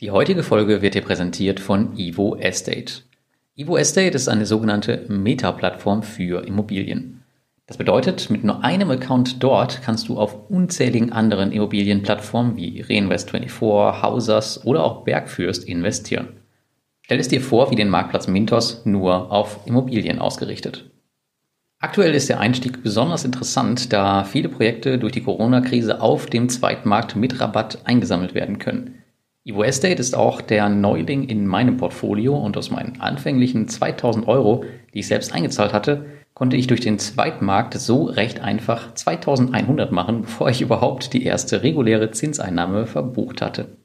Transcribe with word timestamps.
Die 0.00 0.12
heutige 0.12 0.44
Folge 0.44 0.80
wird 0.80 0.94
dir 0.94 1.02
präsentiert 1.02 1.58
von 1.58 1.98
Evo 1.98 2.36
Estate. 2.36 3.02
Evo 3.56 3.76
Estate 3.76 4.14
ist 4.14 4.28
eine 4.28 4.46
sogenannte 4.46 5.04
Meta-Plattform 5.08 6.04
für 6.04 6.46
Immobilien. 6.46 7.24
Das 7.66 7.78
bedeutet, 7.78 8.30
mit 8.30 8.44
nur 8.44 8.62
einem 8.62 8.92
Account 8.92 9.42
dort 9.42 9.82
kannst 9.82 10.08
du 10.08 10.16
auf 10.16 10.48
unzähligen 10.50 11.10
anderen 11.10 11.50
Immobilienplattformen 11.50 12.56
wie 12.56 12.84
Reinvest24, 12.84 14.00
Hausers 14.00 14.64
oder 14.64 14.84
auch 14.84 15.02
Bergfürst 15.02 15.64
investieren. 15.64 16.28
Stell 17.02 17.18
es 17.18 17.26
dir 17.26 17.40
vor 17.40 17.72
wie 17.72 17.76
den 17.76 17.88
Marktplatz 17.88 18.28
Mintos 18.28 18.82
nur 18.84 19.32
auf 19.32 19.66
Immobilien 19.66 20.20
ausgerichtet. 20.20 20.88
Aktuell 21.80 22.14
ist 22.14 22.28
der 22.28 22.38
Einstieg 22.38 22.84
besonders 22.84 23.24
interessant, 23.24 23.92
da 23.92 24.22
viele 24.22 24.48
Projekte 24.48 24.96
durch 24.96 25.12
die 25.12 25.24
Corona-Krise 25.24 26.00
auf 26.00 26.26
dem 26.26 26.48
Zweitmarkt 26.48 27.16
mit 27.16 27.40
Rabatt 27.40 27.80
eingesammelt 27.84 28.34
werden 28.34 28.60
können. 28.60 29.02
Evo 29.48 29.62
Estate 29.62 29.98
ist 29.98 30.14
auch 30.14 30.42
der 30.42 30.68
Neuling 30.68 31.24
in 31.24 31.46
meinem 31.46 31.78
Portfolio 31.78 32.36
und 32.36 32.58
aus 32.58 32.70
meinen 32.70 33.00
anfänglichen 33.00 33.66
2000 33.66 34.28
Euro, 34.28 34.66
die 34.92 34.98
ich 34.98 35.06
selbst 35.06 35.32
eingezahlt 35.32 35.72
hatte, 35.72 36.04
konnte 36.34 36.56
ich 36.58 36.66
durch 36.66 36.80
den 36.80 36.98
Zweitmarkt 36.98 37.72
so 37.72 38.04
recht 38.04 38.40
einfach 38.40 38.92
2100 38.92 39.90
machen, 39.90 40.20
bevor 40.22 40.50
ich 40.50 40.60
überhaupt 40.60 41.14
die 41.14 41.24
erste 41.24 41.62
reguläre 41.62 42.10
Zinseinnahme 42.10 42.84
verbucht 42.84 43.40
hatte. 43.40 43.78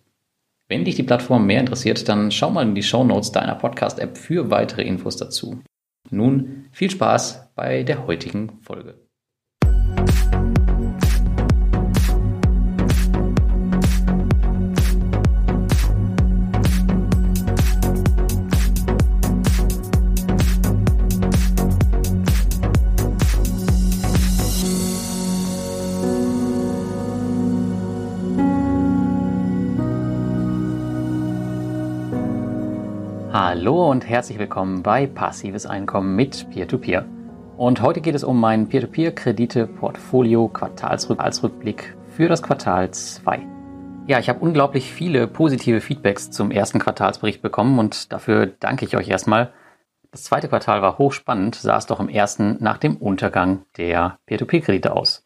Wenn 0.67 0.83
dich 0.83 0.95
die 0.95 1.03
Plattform 1.03 1.45
mehr 1.45 1.61
interessiert, 1.61 2.09
dann 2.09 2.29
schau 2.29 2.51
mal 2.51 2.67
in 2.67 2.75
die 2.75 2.83
Show 2.83 3.05
Notes 3.05 3.31
deiner 3.31 3.55
Podcast-App 3.55 4.17
für 4.17 4.51
weitere 4.51 4.81
Infos 4.81 5.15
dazu. 5.15 5.61
Nun 6.09 6.65
viel 6.73 6.91
Spaß 6.91 7.53
bei 7.55 7.83
der 7.83 8.05
heutigen 8.05 8.59
Folge. 8.59 9.02
Und 33.93 34.09
herzlich 34.09 34.39
willkommen 34.39 34.81
bei 34.81 35.05
Passives 35.05 35.67
Einkommen 35.67 36.15
mit 36.15 36.49
Peer-to-Peer. 36.49 37.05
Und 37.57 37.79
heute 37.83 38.01
geht 38.01 38.15
es 38.15 38.23
um 38.23 38.39
mein 38.39 38.67
Peer-to-Peer-Kredite-Portfolio 38.67 40.47
Quartalsrückblick 40.47 41.95
für 42.07 42.27
das 42.27 42.41
Quartal 42.41 42.89
2. 42.89 43.45
Ja, 44.07 44.17
ich 44.17 44.29
habe 44.29 44.39
unglaublich 44.39 44.91
viele 44.91 45.27
positive 45.27 45.79
Feedbacks 45.79 46.31
zum 46.31 46.49
ersten 46.49 46.79
Quartalsbericht 46.79 47.43
bekommen 47.43 47.77
und 47.77 48.11
dafür 48.11 48.47
danke 48.47 48.83
ich 48.83 48.97
euch 48.97 49.09
erstmal. 49.09 49.53
Das 50.09 50.23
zweite 50.23 50.47
Quartal 50.47 50.81
war 50.81 50.97
hochspannend, 50.97 51.53
sah 51.53 51.77
es 51.77 51.85
doch 51.85 51.99
im 51.99 52.09
ersten 52.09 52.57
nach 52.61 52.79
dem 52.79 52.97
Untergang 52.97 53.61
der 53.77 54.17
Peer-to-Peer-Kredite 54.25 54.95
aus. 54.95 55.23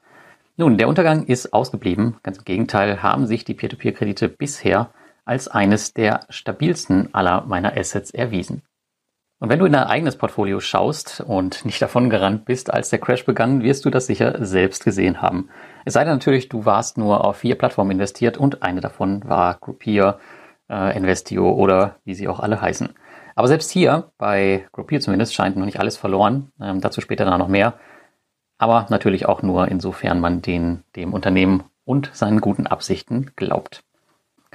Nun, 0.57 0.77
der 0.77 0.89
Untergang 0.89 1.23
ist 1.23 1.53
ausgeblieben. 1.53 2.17
Ganz 2.21 2.39
im 2.39 2.43
Gegenteil 2.43 3.01
haben 3.01 3.27
sich 3.27 3.45
die 3.45 3.53
Peer-to-Peer-Kredite 3.53 4.27
bisher 4.27 4.89
als 5.28 5.47
eines 5.47 5.94
der 5.94 6.22
stabilsten 6.30 7.14
aller 7.14 7.44
meiner 7.45 7.75
Assets 7.75 8.11
erwiesen. 8.11 8.64
Und 9.39 9.50
wenn 9.50 9.59
du 9.59 9.66
in 9.66 9.73
dein 9.73 9.84
eigenes 9.84 10.16
Portfolio 10.16 10.59
schaust 10.59 11.22
und 11.22 11.64
nicht 11.64 11.80
davon 11.81 12.09
gerannt 12.09 12.45
bist, 12.45 12.73
als 12.73 12.89
der 12.89 13.00
Crash 13.00 13.25
begann, 13.25 13.61
wirst 13.61 13.86
du 13.86 13.92
das 13.92 14.08
sicher 14.08 14.44
selbst 14.44 14.84
gesehen 14.84 15.22
haben. 15.22 15.50
Es 15.86 15.94
sei 15.94 16.03
denn 16.03 16.14
natürlich, 16.14 16.50
du 16.50 16.66
warst 16.66 16.97
nur 16.97 17.23
auf 17.23 17.38
vier 17.38 17.56
Plattformen 17.56 17.92
investiert 17.92 18.38
und 18.38 18.64
eine 18.64 18.81
davon 18.81 19.23
war 19.28 19.58
Groupier, 19.59 20.17
äh, 20.69 20.97
Investio 20.97 21.52
oder 21.52 21.97
wie 22.03 22.16
sie 22.16 22.28
auch 22.28 22.39
alle 22.39 22.62
heißen. 22.62 22.89
Aber 23.36 23.47
selbst 23.47 23.69
hier, 23.69 24.12
bei 24.17 24.66
Groupier 24.72 25.02
zumindest, 25.02 25.36
scheint 25.36 25.56
noch 25.56 25.66
nicht 25.66 25.80
alles 25.80 25.97
verloren. 25.97 26.52
Ähm, 26.59 26.81
dazu 26.81 27.02
später 27.02 27.25
dann 27.25 27.38
noch 27.38 27.47
mehr. 27.47 27.75
Aber 28.57 28.88
natürlich 28.90 29.28
auch 29.28 29.44
nur 29.44 29.68
insofern 29.68 30.19
man 30.19 30.41
den, 30.41 30.84
dem 30.96 31.13
Unternehmen 31.13 31.66
und 31.85 32.09
seinen 32.13 32.41
guten 32.41 32.66
Absichten 32.66 33.31
glaubt. 33.35 33.84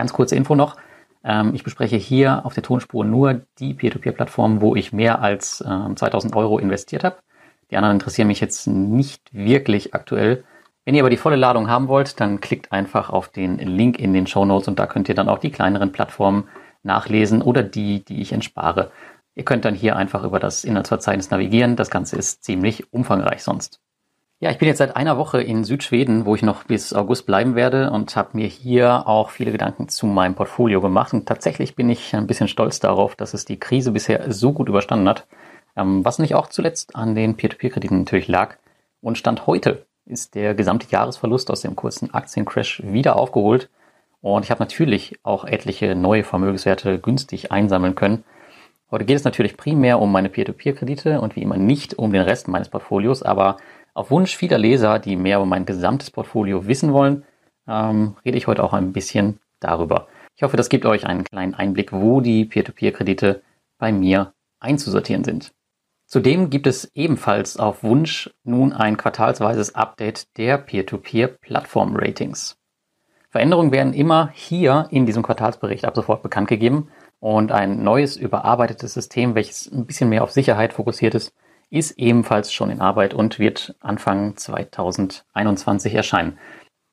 Ganz 0.03 0.13
kurze 0.13 0.35
Info 0.35 0.57
noch. 0.57 0.75
Ähm, 1.23 1.55
ich 1.55 1.63
bespreche 1.63 1.95
hier 1.95 2.45
auf 2.45 2.55
der 2.55 2.65
Tonspur 2.65 3.05
nur 3.05 3.43
die 3.61 3.73
Peer-to-Peer-Plattformen, 3.73 4.61
wo 4.61 4.75
ich 4.75 4.93
mehr 4.93 5.23
als 5.23 5.61
äh, 5.61 5.95
2000 5.95 6.35
Euro 6.35 6.59
investiert 6.59 7.05
habe. 7.05 7.19
Die 7.71 7.77
anderen 7.77 7.95
interessieren 7.95 8.27
mich 8.27 8.41
jetzt 8.41 8.67
nicht 8.67 9.33
wirklich 9.33 9.95
aktuell. 9.95 10.43
Wenn 10.85 10.97
ihr 10.97 11.03
aber 11.03 11.11
die 11.11 11.17
volle 11.17 11.37
Ladung 11.37 11.71
haben 11.71 11.87
wollt, 11.87 12.19
dann 12.19 12.41
klickt 12.41 12.73
einfach 12.73 13.11
auf 13.11 13.29
den 13.29 13.59
Link 13.59 14.01
in 14.01 14.13
den 14.13 14.27
Show 14.27 14.45
Notes 14.45 14.67
und 14.67 14.81
da 14.81 14.87
könnt 14.87 15.09
ihr 15.09 15.15
dann 15.15 15.29
auch 15.29 15.39
die 15.39 15.53
kleineren 15.53 15.93
Plattformen 15.93 16.49
nachlesen 16.83 17.43
oder 17.43 17.63
die, 17.63 18.05
die 18.05 18.23
ich 18.23 18.33
entspare. 18.33 18.91
Ihr 19.37 19.45
könnt 19.45 19.65
dann 19.65 19.77
hier 19.77 19.95
einfach 19.95 20.25
über 20.25 20.41
das 20.41 20.65
Inhaltsverzeichnis 20.65 21.31
navigieren. 21.31 21.77
Das 21.77 21.91
Ganze 21.91 22.17
ist 22.17 22.43
ziemlich 22.43 22.93
umfangreich 22.93 23.45
sonst. 23.45 23.79
Ja, 24.43 24.51
ich 24.51 24.59
bin 24.59 24.67
jetzt 24.67 24.79
seit 24.79 24.97
einer 24.97 25.19
Woche 25.19 25.41
in 25.41 25.63
Südschweden, 25.63 26.27
wo 26.27 26.35
ich 26.35 26.43
noch 26.43 26.65
bis 26.65 26.93
August 26.93 27.27
bleiben 27.27 27.55
werde 27.55 27.93
und 27.93 28.17
habe 28.17 28.31
mir 28.33 28.49
hier 28.49 29.07
auch 29.07 29.31
viele 29.31 29.53
Gedanken 29.53 29.89
zu 29.89 30.05
meinem 30.05 30.35
Portfolio 30.35 30.81
gemacht. 30.81 31.15
Und 31.15 31.27
tatsächlich 31.27 31.77
bin 31.77 31.89
ich 31.89 32.17
ein 32.17 32.27
bisschen 32.27 32.49
stolz 32.49 32.81
darauf, 32.81 33.15
dass 33.15 33.35
es 33.35 33.45
die 33.45 33.61
Krise 33.61 33.93
bisher 33.93 34.33
so 34.33 34.53
gut 34.53 34.69
überstanden 34.69 35.09
hat, 35.09 35.29
ähm, 35.77 36.05
was 36.05 36.19
nicht 36.19 36.35
auch 36.35 36.49
zuletzt 36.49 36.97
an 36.97 37.15
den 37.15 37.37
Peer-to-Peer-Krediten 37.37 38.01
natürlich 38.01 38.27
lag. 38.27 38.57
Und 39.01 39.17
Stand 39.17 39.47
heute 39.47 39.87
ist 40.07 40.35
der 40.35 40.57
gesamte 40.57 40.89
Jahresverlust 40.91 41.49
aus 41.49 41.61
dem 41.61 41.77
kurzen 41.77 42.13
Aktiencrash 42.13 42.83
wieder 42.85 43.15
aufgeholt. 43.15 43.71
Und 44.23 44.45
ich 44.45 44.51
habe 44.51 44.61
natürlich 44.61 45.21
auch 45.23 45.45
etliche 45.45 45.95
neue 45.95 46.25
Vermögenswerte 46.25 46.99
günstig 46.99 47.53
einsammeln 47.53 47.95
können. 47.95 48.25
Heute 48.91 49.05
geht 49.05 49.17
es 49.17 49.25
natürlich 49.25 49.57
primär 49.57 50.01
um 50.01 50.11
meine 50.11 50.29
Peer-to-Peer-Kredite 50.29 51.21
und 51.21 51.37
wie 51.37 51.43
immer 51.43 51.59
nicht 51.59 51.95
um 51.97 52.13
den 52.13 52.23
Rest 52.23 52.49
meines 52.49 52.69
Portfolios, 52.69 53.23
aber 53.23 53.57
auf 53.95 54.11
Wunsch 54.11 54.37
vieler 54.37 54.59
Leser, 54.59 54.99
die 54.99 55.17
mehr 55.17 55.37
über 55.37 55.47
mein 55.47 55.67
gesamtes 55.67 56.11
Portfolio 56.11 56.67
wissen 56.67 56.93
wollen, 56.93 57.25
ähm, 57.69 58.17
rede 58.25 58.39
ich 58.39 58.47
heute 58.47 58.65
auch 58.65 58.73
ein 58.73 58.93
bisschen 58.93 59.39
darüber. 59.61 60.09
Ich 60.37 60.43
hoffe, 60.43 60.57
das 60.57 60.69
gibt 60.69 60.87
euch 60.87 61.07
einen 61.07 61.25
kleinen 61.25 61.55
Einblick, 61.55 61.93
wo 61.93 62.21
die 62.21 62.45
Peer-to-Peer-Kredite 62.45 63.43
bei 63.79 63.93
mir 63.93 64.33
einzusortieren 64.61 65.25
sind. 65.25 65.53
Zudem 66.07 66.51
gibt 66.51 66.67
es 66.67 66.91
ebenfalls 66.95 67.57
auf 67.57 67.83
Wunsch 67.83 68.31
nun 68.45 68.73
ein 68.73 68.97
quartalsweises 68.97 69.75
Update 69.75 70.37
der 70.37 70.59
Peer-to-Peer-Plattform-Ratings. 70.59 72.59
Veränderungen 73.31 73.73
werden 73.73 73.95
immer 73.95 74.31
hier 74.35 74.89
in 74.91 75.07
diesem 75.07 75.23
Quartalsbericht 75.23 75.87
ab 75.87 75.97
sofort 75.97 76.23
bekannt 76.23 76.49
gegeben 76.49 76.89
und 77.19 77.51
ein 77.51 77.83
neues 77.83 78.17
überarbeitetes 78.17 78.93
System, 78.93 79.35
welches 79.35 79.73
ein 79.73 79.87
bisschen 79.87 80.11
mehr 80.11 80.23
auf 80.23 80.33
Sicherheit 80.33 80.75
fokussiert 80.75 81.15
ist, 81.15 81.33
ist 81.73 81.93
ebenfalls 81.93 82.53
schon 82.53 82.71
in 82.71 82.83
Arbeit 82.83 83.15
und 83.15 83.39
wird 83.39 83.75
Anfang 83.81 84.37
2021 84.37 85.95
erscheinen. 85.95 86.39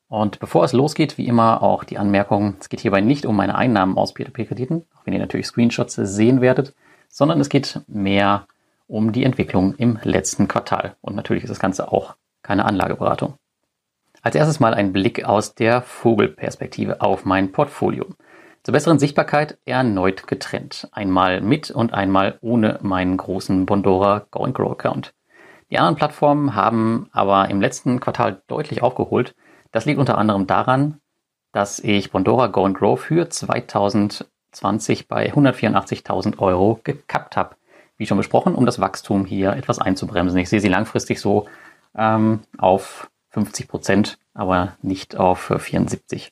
Und 0.08 0.40
bevor 0.40 0.64
es 0.64 0.72
losgeht, 0.72 1.18
wie 1.18 1.28
immer 1.28 1.62
auch 1.62 1.84
die 1.84 1.98
Anmerkung, 1.98 2.56
es 2.62 2.70
geht 2.70 2.80
hierbei 2.80 3.02
nicht 3.02 3.26
um 3.26 3.36
meine 3.36 3.56
Einnahmen 3.56 3.98
aus 3.98 4.16
P2P-Krediten, 4.16 4.86
auch 4.96 5.06
wenn 5.06 5.14
ihr 5.14 5.20
natürlich 5.20 5.48
Screenshots 5.48 5.96
sehen 5.96 6.40
werdet, 6.40 6.74
sondern 7.10 7.42
es 7.42 7.50
geht 7.50 7.82
mehr 7.88 8.48
um 8.88 9.12
die 9.12 9.26
Entwicklung 9.26 9.76
im 9.76 10.00
letzten 10.04 10.48
Quartal. 10.48 10.96
Und 11.02 11.16
natürlich 11.16 11.44
ist 11.44 11.52
das 11.52 11.60
Ganze 11.60 11.92
auch 11.92 12.16
keine 12.42 12.64
Anlageberatung. 12.64 13.34
Als 14.22 14.36
erstes 14.36 14.62
mal 14.62 14.74
ein 14.74 14.94
Blick 14.94 15.26
aus 15.26 15.56
der 15.56 15.82
Vogelperspektive 15.82 17.02
auf 17.02 17.26
mein 17.26 17.52
Portfolio. 17.52 18.06
Zur 18.70 18.74
besseren 18.74 19.00
Sichtbarkeit 19.00 19.58
erneut 19.66 20.28
getrennt. 20.28 20.90
Einmal 20.92 21.42
mit 21.42 21.72
und 21.72 21.92
einmal 21.92 22.38
ohne 22.42 22.78
meinen 22.84 23.18
großen 23.18 23.66
Bondora 23.66 24.28
Go 24.30 24.44
and 24.44 24.54
Grow 24.54 24.72
Account. 24.72 25.16
Die 25.72 25.80
anderen 25.80 25.96
Plattformen 25.96 26.54
haben 26.54 27.10
aber 27.12 27.50
im 27.50 27.62
letzten 27.62 28.00
Quartal 28.00 28.44
deutlich 28.46 28.84
aufgeholt. 28.84 29.34
Das 29.72 29.86
liegt 29.86 29.98
unter 29.98 30.20
anderem 30.20 30.46
daran, 30.46 31.00
dass 31.52 31.80
ich 31.80 32.12
Bondora 32.12 32.46
Go 32.46 32.64
and 32.64 32.78
Grow 32.78 33.02
für 33.02 33.28
2020 33.28 35.08
bei 35.08 35.34
184.000 35.34 36.38
Euro 36.38 36.80
gekappt 36.84 37.38
habe. 37.38 37.56
Wie 37.98 38.06
schon 38.06 38.18
besprochen, 38.18 38.54
um 38.54 38.68
das 38.68 38.80
Wachstum 38.80 39.26
hier 39.26 39.54
etwas 39.54 39.80
einzubremsen. 39.80 40.38
Ich 40.38 40.50
sehe 40.50 40.62
sie 40.62 40.70
langfristig 40.70 41.20
so 41.22 41.48
ähm, 41.98 42.42
auf 42.60 43.10
50 43.30 43.68
Prozent, 43.68 44.20
aber 44.36 44.78
nicht 44.84 45.18
auf 45.18 45.52
74. 45.58 46.32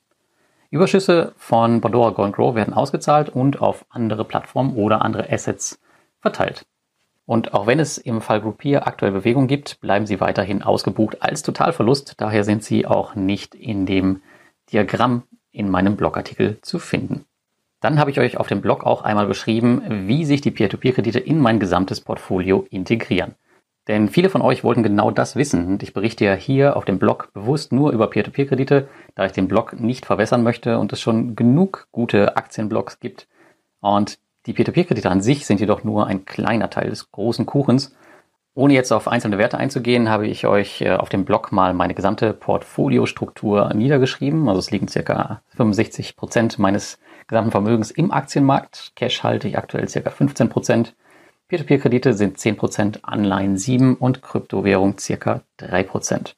Überschüsse 0.69 1.33
von 1.37 1.81
Pandora 1.81 2.09
Go 2.09 2.29
Grow 2.31 2.55
werden 2.55 2.73
ausgezahlt 2.73 3.29
und 3.29 3.61
auf 3.61 3.85
andere 3.89 4.25
Plattformen 4.25 4.75
oder 4.75 5.01
andere 5.01 5.31
Assets 5.31 5.79
verteilt. 6.19 6.65
Und 7.25 7.53
auch 7.53 7.67
wenn 7.67 7.79
es 7.79 7.97
im 7.97 8.21
Fall 8.21 8.41
Groupier 8.41 8.87
aktuell 8.87 9.11
Bewegung 9.11 9.47
gibt, 9.47 9.81
bleiben 9.81 10.05
sie 10.05 10.21
weiterhin 10.21 10.63
ausgebucht 10.63 11.21
als 11.21 11.43
Totalverlust. 11.43 12.15
Daher 12.17 12.43
sind 12.43 12.63
sie 12.63 12.85
auch 12.85 13.15
nicht 13.15 13.53
in 13.53 13.85
dem 13.85 14.21
Diagramm 14.71 15.23
in 15.51 15.69
meinem 15.69 15.97
Blogartikel 15.97 16.57
zu 16.61 16.79
finden. 16.79 17.25
Dann 17.79 17.99
habe 17.99 18.11
ich 18.11 18.19
euch 18.19 18.37
auf 18.37 18.47
dem 18.47 18.61
Blog 18.61 18.85
auch 18.85 19.03
einmal 19.03 19.27
beschrieben, 19.27 20.07
wie 20.07 20.25
sich 20.25 20.41
die 20.41 20.51
Peer-to-Peer-Kredite 20.51 21.19
in 21.19 21.39
mein 21.39 21.59
gesamtes 21.59 22.01
Portfolio 22.01 22.65
integrieren. 22.69 23.35
Denn 23.87 24.09
viele 24.09 24.29
von 24.29 24.41
euch 24.41 24.63
wollten 24.63 24.83
genau 24.83 25.11
das 25.11 25.35
wissen. 25.35 25.65
Und 25.67 25.83
ich 25.83 25.93
berichte 25.93 26.25
ja 26.25 26.33
hier 26.33 26.75
auf 26.75 26.83
dem 26.83 26.99
Blog 26.99 27.29
bewusst 27.33 27.71
nur 27.71 27.91
über 27.91 28.07
Peer-to-Peer-Kredite, 28.07 28.87
da 29.15 29.25
ich 29.25 29.31
den 29.31 29.47
Blog 29.47 29.79
nicht 29.79 30.05
verwässern 30.05 30.43
möchte 30.43 30.77
und 30.77 30.91
es 30.91 30.99
schon 30.99 31.35
genug 31.35 31.87
gute 31.91 32.35
Aktienblogs 32.35 32.99
gibt. 32.99 33.27
Und 33.79 34.19
die 34.45 34.53
Peer-to-Peer-Kredite 34.53 35.09
an 35.09 35.21
sich 35.21 35.45
sind 35.45 35.59
jedoch 35.59 35.83
nur 35.83 36.07
ein 36.07 36.25
kleiner 36.25 36.69
Teil 36.69 36.89
des 36.89 37.11
großen 37.11 37.45
Kuchens. 37.45 37.95
Ohne 38.57 38.73
jetzt 38.73 38.91
auf 38.91 39.07
einzelne 39.07 39.37
Werte 39.37 39.57
einzugehen, 39.57 40.09
habe 40.09 40.25
ich 40.27 40.47
euch 40.47 40.81
äh, 40.81 40.95
auf 40.95 41.09
dem 41.09 41.25
Blog 41.25 41.51
mal 41.51 41.75
meine 41.75 41.93
gesamte 41.93 42.33
Portfoliostruktur 42.33 43.71
niedergeschrieben. 43.73 44.49
Also 44.49 44.59
es 44.59 44.71
liegen 44.71 44.87
circa 44.87 45.41
65 45.49 46.15
Prozent 46.15 46.57
meines 46.57 46.97
gesamten 47.27 47.51
Vermögens 47.51 47.91
im 47.91 48.11
Aktienmarkt. 48.11 48.93
Cash 48.95 49.21
halte 49.23 49.47
ich 49.47 49.57
aktuell 49.57 49.87
circa 49.87 50.09
15 50.09 50.49
Prozent. 50.49 50.95
Peer-to-Peer-Kredite 51.47 52.13
sind 52.13 52.37
10 52.37 52.57
Prozent, 52.57 52.99
Anleihen 53.03 53.57
7 53.57 53.95
und 53.95 54.21
Kryptowährung 54.21 54.97
circa 54.97 55.43
3 55.57 55.83
Prozent. 55.83 56.35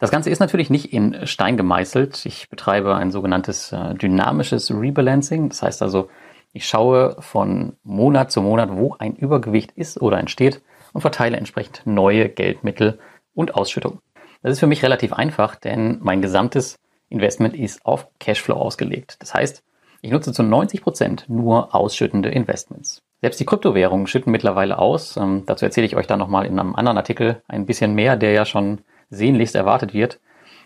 Das 0.00 0.10
Ganze 0.10 0.30
ist 0.30 0.40
natürlich 0.40 0.68
nicht 0.68 0.92
in 0.92 1.26
Stein 1.28 1.56
gemeißelt. 1.56 2.26
Ich 2.26 2.50
betreibe 2.50 2.96
ein 2.96 3.12
sogenanntes 3.12 3.70
äh, 3.70 3.94
dynamisches 3.94 4.72
Rebalancing. 4.72 5.48
Das 5.48 5.62
heißt 5.62 5.80
also, 5.80 6.10
ich 6.52 6.66
schaue 6.66 7.16
von 7.20 7.76
Monat 7.84 8.32
zu 8.32 8.42
Monat, 8.42 8.70
wo 8.72 8.96
ein 8.98 9.14
Übergewicht 9.14 9.70
ist 9.72 10.02
oder 10.02 10.18
entsteht 10.18 10.60
und 10.92 11.02
verteile 11.02 11.36
entsprechend 11.36 11.82
neue 11.84 12.28
Geldmittel 12.28 12.98
und 13.32 13.54
Ausschüttung. 13.54 14.00
Das 14.42 14.52
ist 14.52 14.60
für 14.60 14.66
mich 14.66 14.82
relativ 14.82 15.12
einfach, 15.12 15.54
denn 15.54 15.98
mein 16.02 16.20
gesamtes 16.20 16.80
Investment 17.08 17.54
ist 17.54 17.86
auf 17.86 18.08
Cashflow 18.18 18.56
ausgelegt. 18.56 19.18
Das 19.20 19.34
heißt, 19.34 19.62
ich 20.02 20.10
nutze 20.10 20.32
zu 20.32 20.42
90 20.42 20.82
Prozent 20.82 21.24
nur 21.28 21.74
ausschüttende 21.74 22.28
Investments. 22.30 23.02
Selbst 23.20 23.40
die 23.40 23.46
Kryptowährungen 23.46 24.06
schütten 24.06 24.30
mittlerweile 24.30 24.78
aus. 24.78 25.16
Ähm, 25.16 25.44
dazu 25.46 25.64
erzähle 25.64 25.86
ich 25.86 25.96
euch 25.96 26.06
dann 26.06 26.18
nochmal 26.18 26.46
in 26.46 26.58
einem 26.58 26.74
anderen 26.74 26.98
Artikel 26.98 27.42
ein 27.48 27.66
bisschen 27.66 27.94
mehr, 27.94 28.16
der 28.16 28.32
ja 28.32 28.44
schon 28.44 28.80
sehnlichst 29.10 29.54
erwartet 29.54 29.94
wird. 29.94 30.20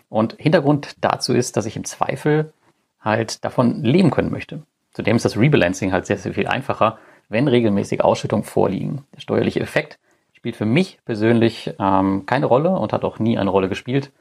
Und 0.09 0.35
Hintergrund 0.37 0.95
dazu 0.99 1.33
ist, 1.33 1.55
dass 1.55 1.65
ich 1.65 1.77
im 1.77 1.85
Zweifel 1.85 2.51
halt 2.99 3.43
davon 3.45 3.83
leben 3.83 4.11
können 4.11 4.31
möchte. 4.31 4.63
Zudem 4.93 5.15
ist 5.15 5.23
das 5.23 5.37
Rebalancing 5.37 5.93
halt 5.93 6.05
sehr, 6.05 6.17
sehr 6.17 6.33
viel 6.33 6.47
einfacher, 6.47 6.99
wenn 7.29 7.47
regelmäßig 7.47 8.03
Ausschüttungen 8.03 8.43
vorliegen. 8.43 9.05
Der 9.15 9.21
steuerliche 9.21 9.61
Effekt 9.61 9.99
spielt 10.33 10.57
für 10.57 10.65
mich 10.65 10.99
persönlich 11.05 11.73
ähm, 11.79 12.25
keine 12.25 12.47
Rolle 12.47 12.71
und 12.71 12.91
hat 12.91 13.05
auch 13.05 13.19
nie 13.19 13.37
eine 13.37 13.49
Rolle 13.49 13.69
gespielt. 13.69 14.11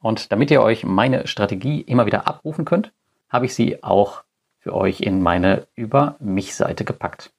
Und 0.00 0.30
damit 0.30 0.50
ihr 0.50 0.62
euch 0.62 0.84
meine 0.84 1.26
Strategie 1.26 1.80
immer 1.80 2.06
wieder 2.06 2.28
abrufen 2.28 2.64
könnt, 2.64 2.92
habe 3.28 3.46
ich 3.46 3.54
sie 3.54 3.82
auch 3.82 4.22
für 4.60 4.74
euch 4.74 5.00
in 5.00 5.22
meine 5.22 5.66
Über 5.74 6.16
mich 6.20 6.54
Seite 6.54 6.84
gepackt. 6.84 7.32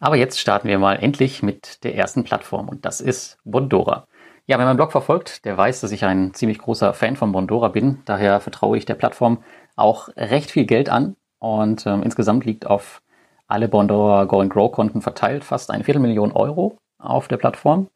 Aber 0.00 0.16
jetzt 0.16 0.40
starten 0.40 0.66
wir 0.66 0.78
mal 0.78 0.94
endlich 0.94 1.42
mit 1.42 1.84
der 1.84 1.94
ersten 1.94 2.24
Plattform 2.24 2.68
und 2.70 2.86
das 2.86 3.02
ist 3.02 3.38
Bondora. 3.44 4.06
Ja, 4.46 4.58
wer 4.58 4.64
meinen 4.64 4.78
Blog 4.78 4.92
verfolgt, 4.92 5.44
der 5.44 5.56
weiß, 5.56 5.82
dass 5.82 5.92
ich 5.92 6.04
ein 6.06 6.32
ziemlich 6.32 6.58
großer 6.58 6.94
Fan 6.94 7.16
von 7.16 7.32
Bondora 7.32 7.68
bin. 7.68 8.00
Daher 8.06 8.40
vertraue 8.40 8.78
ich 8.78 8.86
der 8.86 8.94
Plattform 8.94 9.44
auch 9.76 10.08
recht 10.16 10.50
viel 10.50 10.64
Geld 10.64 10.88
an 10.88 11.16
und 11.38 11.86
ähm, 11.86 12.02
insgesamt 12.02 12.46
liegt 12.46 12.66
auf 12.66 13.02
alle 13.46 13.68
Bondora 13.68 14.24
Go 14.24 14.40
and 14.40 14.50
Grow 14.50 14.72
Konten 14.72 15.02
verteilt 15.02 15.44
fast 15.44 15.70
eine 15.70 15.84
Viertelmillion 15.84 16.32
Euro 16.32 16.78
auf 16.98 17.28
der 17.28 17.36
Plattform. 17.36 17.90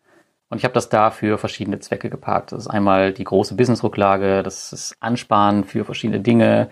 Und 0.50 0.58
ich 0.58 0.64
habe 0.64 0.74
das 0.74 0.90
da 0.90 1.10
für 1.10 1.38
verschiedene 1.38 1.78
Zwecke 1.78 2.10
geparkt. 2.10 2.52
Das 2.52 2.60
ist 2.60 2.68
einmal 2.68 3.12
die 3.12 3.24
große 3.24 3.56
Business-Rücklage, 3.56 4.42
das 4.42 4.72
ist 4.72 4.96
Ansparen 5.00 5.64
für 5.64 5.84
verschiedene 5.86 6.20
Dinge, 6.20 6.70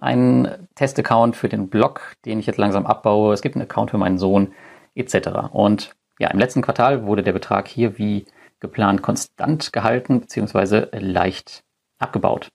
ein 0.00 0.68
Testaccount 0.74 1.36
für 1.36 1.48
den 1.48 1.68
Blog, 1.68 2.14
den 2.24 2.38
ich 2.38 2.46
jetzt 2.46 2.58
langsam 2.58 2.86
abbaue. 2.86 3.32
Es 3.32 3.42
gibt 3.42 3.56
einen 3.56 3.64
Account 3.64 3.90
für 3.90 3.98
meinen 3.98 4.18
Sohn, 4.18 4.52
etc. 4.94 5.50
Und 5.52 5.94
ja, 6.18 6.30
im 6.30 6.38
letzten 6.38 6.62
Quartal 6.62 7.06
wurde 7.06 7.22
der 7.22 7.32
Betrag 7.32 7.68
hier 7.68 7.98
wie 7.98 8.26
geplant 8.60 9.02
konstant 9.02 9.72
gehalten, 9.72 10.20
beziehungsweise 10.20 10.88
leicht 10.92 11.62
abgebaut. 11.98 12.48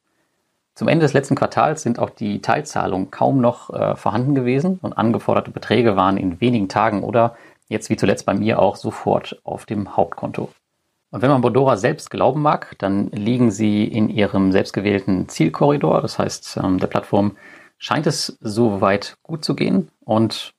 Zum 0.73 0.87
Ende 0.87 1.03
des 1.03 1.13
letzten 1.13 1.35
Quartals 1.35 1.83
sind 1.83 1.99
auch 1.99 2.09
die 2.09 2.41
Teilzahlungen 2.41 3.11
kaum 3.11 3.41
noch 3.41 3.69
äh, 3.71 3.95
vorhanden 3.95 4.35
gewesen 4.35 4.79
und 4.81 4.93
angeforderte 4.93 5.51
Beträge 5.51 5.95
waren 5.95 6.17
in 6.17 6.39
wenigen 6.39 6.69
Tagen 6.69 7.03
oder 7.03 7.35
jetzt 7.67 7.89
wie 7.89 7.97
zuletzt 7.97 8.25
bei 8.25 8.33
mir 8.33 8.59
auch 8.59 8.77
sofort 8.77 9.39
auf 9.43 9.65
dem 9.65 9.95
Hauptkonto. 9.95 10.49
Und 11.11 11.21
wenn 11.21 11.29
man 11.29 11.41
Bondora 11.41 11.75
selbst 11.75 12.09
glauben 12.09 12.41
mag, 12.41 12.75
dann 12.79 13.07
liegen 13.09 13.51
sie 13.51 13.83
in 13.83 14.09
ihrem 14.09 14.51
selbstgewählten 14.51 15.27
Zielkorridor. 15.27 16.01
Das 16.01 16.17
heißt, 16.17 16.57
ähm, 16.63 16.79
der 16.79 16.87
Plattform 16.87 17.37
scheint 17.77 18.07
es 18.07 18.37
soweit 18.39 19.17
gut 19.21 19.43
zu 19.43 19.55
gehen. 19.55 19.89
Und 20.05 20.53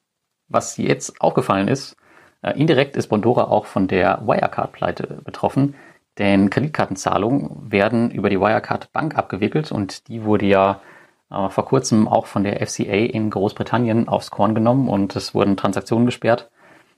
was 0.48 0.76
jetzt 0.76 1.20
aufgefallen 1.22 1.68
ist, 1.68 1.96
äh, 2.42 2.58
indirekt 2.58 2.96
ist 2.96 3.08
Bondora 3.08 3.44
auch 3.44 3.64
von 3.64 3.88
der 3.88 4.22
Wirecard-Pleite 4.26 5.22
betroffen. 5.24 5.74
Denn 6.18 6.50
Kreditkartenzahlungen 6.50 7.72
werden 7.72 8.10
über 8.10 8.28
die 8.28 8.38
Wirecard 8.38 8.92
Bank 8.92 9.16
abgewickelt 9.16 9.72
und 9.72 10.08
die 10.08 10.24
wurde 10.24 10.44
ja 10.44 10.82
äh, 11.30 11.48
vor 11.48 11.64
kurzem 11.64 12.06
auch 12.06 12.26
von 12.26 12.44
der 12.44 12.64
FCA 12.66 12.92
in 12.92 13.30
Großbritannien 13.30 14.08
aufs 14.08 14.30
Korn 14.30 14.54
genommen 14.54 14.88
und 14.88 15.16
es 15.16 15.34
wurden 15.34 15.56
Transaktionen 15.56 16.04
gesperrt. 16.04 16.50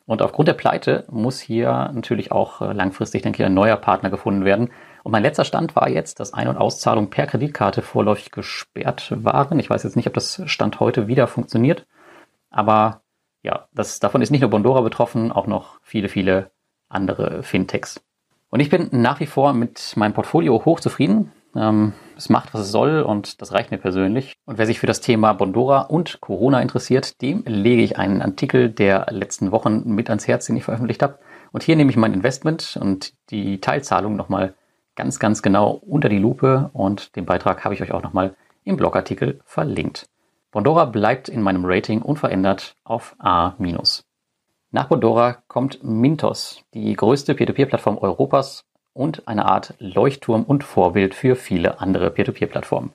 Und 0.06 0.21
aufgrund 0.21 0.49
der 0.49 0.55
Pleite 0.55 1.05
muss 1.11 1.41
hier 1.41 1.91
natürlich 1.95 2.31
auch 2.31 2.61
äh, 2.61 2.73
langfristig, 2.73 3.23
denke 3.23 3.43
ich, 3.43 3.47
ein 3.47 3.55
neuer 3.55 3.77
Partner 3.77 4.11
gefunden 4.11 4.45
werden. 4.45 4.71
Und 5.03 5.12
mein 5.12 5.23
letzter 5.23 5.45
Stand 5.45 5.75
war 5.77 5.89
jetzt, 5.89 6.21
dass 6.21 6.35
Ein- 6.35 6.49
und 6.49 6.59
Auszahlungen 6.59 7.11
per 7.11 7.27
Kreditkarte 7.27 7.81
vorläufig 7.81 8.31
gesperrt 8.31 9.12
waren. 9.17 9.59
Ich 9.59 9.71
weiß 9.71 9.83
jetzt 9.83 9.97
nicht, 9.97 10.06
ob 10.06 10.15
das 10.15 10.43
Stand 10.47 10.81
heute 10.81 11.06
wieder 11.06 11.27
funktioniert. 11.27 11.87
Aber 12.51 13.03
ja, 13.43 13.69
das, 13.73 13.99
davon 13.99 14.23
ist 14.23 14.31
nicht 14.31 14.43
nur 14.43 14.51
Bondora 14.51 14.83
betroffen, 14.83 15.33
auch 15.33 15.47
noch 15.47 15.79
viele, 15.83 16.09
viele 16.09 16.51
andere 16.89 17.43
Fintechs. 17.43 18.03
Und 18.51 18.61
ich 18.61 18.71
bin 18.71 18.89
nach 18.93 19.21
wie 19.21 19.27
vor 19.27 19.53
mit 19.53 19.95
meinem 19.97 20.12
Portfolio 20.12 20.65
hochzufrieden. 20.65 21.33
Ähm, 21.56 21.93
es 22.17 22.29
macht, 22.29 22.55
was 22.55 22.62
es 22.62 22.71
soll 22.71 23.03
und 23.03 23.41
das 23.41 23.53
reicht 23.53 23.71
mir 23.71 23.79
persönlich. 23.79 24.35
Und 24.45 24.59
wer 24.59 24.67
sich 24.67 24.79
für 24.81 24.87
das 24.87 25.01
Thema 25.01 25.33
Bondora 25.33 25.83
und 25.83 26.21
Corona 26.21 26.61
interessiert, 26.61 27.21
dem 27.23 27.43
lege 27.47 27.83
ich 27.83 27.99
einen 27.99 28.23
Artikel 28.23 28.71
der 28.71 29.06
letzten 29.11 29.53
Wochen 29.53 29.83
mit 29.85 30.09
ans 30.11 30.27
Herz, 30.27 30.47
den 30.47 30.56
ich 30.56 30.65
veröffentlicht 30.65 31.03
habe. 31.03 31.19
Und 31.53 31.62
hier 31.62 31.77
nehme 31.77 31.91
ich 31.91 31.97
mein 31.97 32.15
Investment 32.15 32.79
und 32.81 33.15
die 33.31 33.61
Teilzahlung 33.61 34.17
nochmal 34.17 34.55
ganz, 34.97 35.19
ganz 35.19 35.43
genau 35.43 35.71
unter 35.71 36.09
die 36.09 36.19
Lupe 36.19 36.71
und 36.73 37.17
den 37.17 37.27
Beitrag 37.27 37.65
habe 37.65 37.75
ich 37.75 37.83
euch 37.83 37.93
auch 37.93 38.03
nochmal 38.03 38.35
im 38.65 38.77
Blogartikel 38.77 39.41
verlinkt. 39.45 40.09
Bondora 40.51 40.85
bleibt 40.85 41.29
in 41.29 41.43
meinem 41.43 41.65
Rating 41.65 42.01
unverändert 42.01 42.77
auf 42.85 43.17
A-. 43.19 43.55
Nach 44.71 44.89
Bondora 44.89 45.39
kommt 45.49 45.83
Mintos, 45.83 46.62
die 46.75 46.95
größte 46.95 47.35
Peer-to-Peer-Plattform 47.35 47.99
Europas 47.99 48.65
und 48.94 49.29
eine 49.29 49.44
Art 49.44 49.75
Leuchtturm 49.79 50.44
und 50.44 50.64
Vorbild 50.64 51.14
für 51.14 51.37
viele 51.37 51.81
andere 51.81 52.11
Peer-to-Peer-Plattformen. 52.11 52.93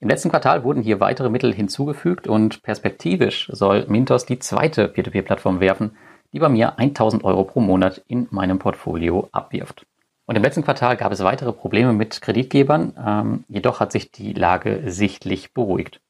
Im 0.00 0.08
letzten 0.08 0.30
Quartal 0.30 0.64
wurden 0.64 0.82
hier 0.82 1.00
weitere 1.00 1.28
Mittel 1.28 1.52
hinzugefügt 1.52 2.26
und 2.26 2.62
perspektivisch 2.62 3.48
soll 3.52 3.84
Mintos 3.88 4.24
die 4.24 4.38
zweite 4.38 4.88
Peer-to-Peer-Plattform 4.88 5.60
werfen, 5.60 5.96
die 6.32 6.38
bei 6.38 6.48
mir 6.48 6.78
1000 6.78 7.24
Euro 7.24 7.44
pro 7.44 7.60
Monat 7.60 8.02
in 8.08 8.26
meinem 8.30 8.58
Portfolio 8.58 9.28
abwirft. 9.32 9.86
Und 10.26 10.36
im 10.36 10.42
letzten 10.42 10.64
Quartal 10.64 10.96
gab 10.96 11.12
es 11.12 11.22
weitere 11.22 11.52
Probleme 11.52 11.92
mit 11.92 12.20
Kreditgebern, 12.20 12.94
ähm, 13.04 13.44
jedoch 13.48 13.80
hat 13.80 13.92
sich 13.92 14.10
die 14.10 14.32
Lage 14.32 14.82
sichtlich 14.86 15.52
beruhigt. 15.52 16.00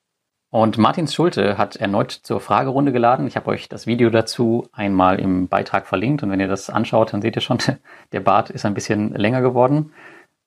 Und 0.54 0.78
Martins 0.78 1.12
Schulte 1.12 1.58
hat 1.58 1.74
erneut 1.74 2.12
zur 2.12 2.38
Fragerunde 2.38 2.92
geladen. 2.92 3.26
Ich 3.26 3.34
habe 3.34 3.50
euch 3.50 3.68
das 3.68 3.88
Video 3.88 4.08
dazu 4.08 4.68
einmal 4.72 5.18
im 5.18 5.48
Beitrag 5.48 5.84
verlinkt 5.84 6.22
und 6.22 6.30
wenn 6.30 6.38
ihr 6.38 6.46
das 6.46 6.70
anschaut, 6.70 7.12
dann 7.12 7.22
seht 7.22 7.34
ihr 7.34 7.42
schon, 7.42 7.58
der 8.12 8.20
Bart 8.20 8.50
ist 8.50 8.64
ein 8.64 8.72
bisschen 8.72 9.12
länger 9.14 9.40
geworden. 9.40 9.92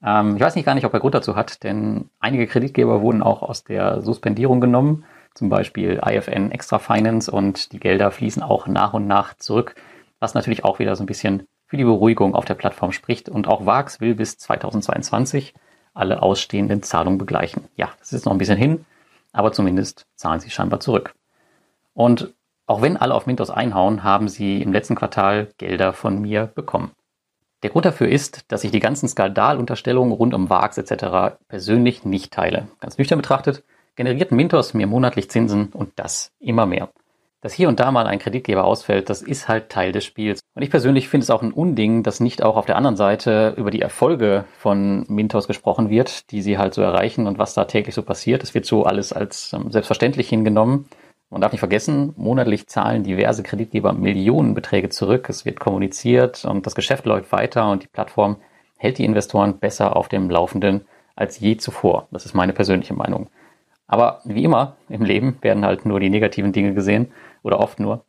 Ähm, 0.02 0.38
ich 0.38 0.42
weiß 0.42 0.56
nicht 0.56 0.64
gar 0.64 0.76
nicht, 0.76 0.86
ob 0.86 0.94
er 0.94 1.02
Grund 1.02 1.14
dazu 1.14 1.36
hat, 1.36 1.62
denn 1.64 2.10
einige 2.22 2.48
Kreditgeber 2.48 3.02
wurden 3.02 3.22
auch 3.22 3.42
aus 3.42 3.66
der 3.66 4.02
Suspendierung 4.02 4.62
genommen, 4.62 5.04
zum 5.34 5.50
Beispiel 5.50 6.00
IFN 6.02 6.52
Extra 6.52 6.80
Finance 6.80 7.30
und 7.30 7.74
die 7.74 7.80
Gelder 7.82 8.10
fließen 8.10 8.42
auch 8.42 8.66
nach 8.66 8.94
und 8.94 9.08
nach 9.08 9.34
zurück, 9.34 9.76
was 10.22 10.34
natürlich 10.34 10.64
auch 10.64 10.80
wieder 10.80 10.96
so 10.96 11.04
ein 11.04 11.08
bisschen 11.08 11.44
für 11.66 11.76
die 11.76 11.84
Beruhigung 11.84 12.34
auf 12.34 12.46
der 12.46 12.56
Plattform 12.56 12.94
spricht. 12.94 13.28
Und 13.28 13.50
auch 13.50 13.66
VAX 13.66 14.00
will 14.00 14.16
bis 14.16 14.38
2022 14.38 15.54
alle 15.94 16.22
ausstehenden 16.22 16.82
Zahlungen 16.82 17.18
begleichen. 17.18 17.66
Ja, 17.76 17.90
das 18.00 18.14
ist 18.14 18.24
noch 18.24 18.32
ein 18.32 18.38
bisschen 18.38 18.58
hin 18.58 18.86
aber 19.38 19.52
zumindest 19.52 20.08
zahlen 20.16 20.40
sie 20.40 20.50
scheinbar 20.50 20.80
zurück. 20.80 21.14
Und 21.94 22.34
auch 22.66 22.82
wenn 22.82 22.98
alle 22.98 23.14
auf 23.14 23.28
Mintos 23.28 23.50
einhauen, 23.50 24.04
haben 24.04 24.28
sie 24.28 24.62
im 24.62 24.74
letzten 24.74 24.96
Quartal 24.96 25.50
Gelder 25.58 25.94
von 25.94 26.20
mir 26.20 26.48
bekommen. 26.48 26.92
Der 27.64 27.70
Grund 27.70 27.86
dafür 27.86 28.10
ist, 28.10 28.52
dass 28.52 28.64
ich 28.64 28.72
die 28.72 28.80
ganzen 28.80 29.08
Skandalunterstellungen 29.08 30.14
rund 30.14 30.34
um 30.34 30.50
VAX 30.50 30.78
etc. 30.78 31.38
persönlich 31.48 32.04
nicht 32.04 32.34
teile. 32.34 32.68
Ganz 32.80 32.98
nüchtern 32.98 33.20
betrachtet 33.20 33.64
generiert 33.96 34.32
Mintos 34.32 34.74
mir 34.74 34.86
monatlich 34.86 35.30
Zinsen 35.30 35.68
und 35.68 35.92
das 35.96 36.32
immer 36.40 36.66
mehr. 36.66 36.90
Dass 37.42 37.54
hier 37.54 37.68
und 37.68 37.80
da 37.80 37.92
mal 37.92 38.08
ein 38.08 38.18
Kreditgeber 38.18 38.66
ausfällt, 38.66 39.12
das 39.12 39.22
ist 39.22 39.48
halt 39.48 39.70
Teil 39.70 39.92
des 39.92 40.04
Spiels. 40.04 40.40
Und 40.56 40.64
ich 40.64 40.72
persönlich 40.72 41.08
finde 41.08 41.24
es 41.24 41.30
auch 41.30 41.44
ein 41.44 41.54
Unding, 41.54 42.02
dass 42.02 42.20
nicht 42.20 42.42
auch 42.42 42.58
auf 42.58 42.66
der 42.66 42.78
anderen 42.78 42.98
Seite 42.98 43.54
über 43.58 43.70
die 43.70 43.82
Erfolge 43.82 44.46
von 44.58 45.06
Mintos 45.08 45.48
gesprochen 45.48 45.92
wird, 45.92 46.32
die 46.32 46.42
sie 46.42 46.58
halt 46.58 46.74
so 46.74 46.82
erreichen 46.82 47.28
und 47.28 47.38
was 47.38 47.54
da 47.54 47.66
täglich 47.66 47.94
so 47.94 48.02
passiert. 48.02 48.42
Es 48.42 48.56
wird 48.56 48.66
so 48.66 48.86
alles 48.86 49.14
als 49.14 49.54
ähm, 49.54 49.72
selbstverständlich 49.72 50.28
hingenommen. 50.30 50.88
Man 51.30 51.42
darf 51.42 51.52
nicht 51.52 51.60
vergessen, 51.60 52.14
monatlich 52.18 52.66
zahlen 52.68 53.04
diverse 53.04 53.44
Kreditgeber 53.44 53.94
Millionenbeträge 53.94 54.90
zurück. 54.90 55.30
Es 55.30 55.46
wird 55.46 55.60
kommuniziert 55.60 56.44
und 56.44 56.66
das 56.66 56.74
Geschäft 56.74 57.06
läuft 57.06 57.32
weiter 57.32 57.70
und 57.70 57.84
die 57.84 57.88
Plattform 57.88 58.38
hält 58.78 58.98
die 58.98 59.06
Investoren 59.06 59.60
besser 59.60 59.96
auf 59.96 60.08
dem 60.08 60.32
Laufenden 60.32 60.86
als 61.16 61.40
je 61.40 61.58
zuvor. 61.58 62.08
Das 62.12 62.26
ist 62.26 62.34
meine 62.34 62.54
persönliche 62.54 62.96
Meinung. 62.96 63.30
Aber 63.88 64.22
wie 64.26 64.44
immer 64.44 64.76
im 64.90 65.04
Leben 65.04 65.38
werden 65.42 65.66
halt 65.66 65.86
nur 65.86 66.00
die 66.00 66.10
negativen 66.10 66.52
Dinge 66.52 66.74
gesehen 66.74 67.12
oder 67.48 67.60
oft 67.60 67.80
nur. 67.80 68.06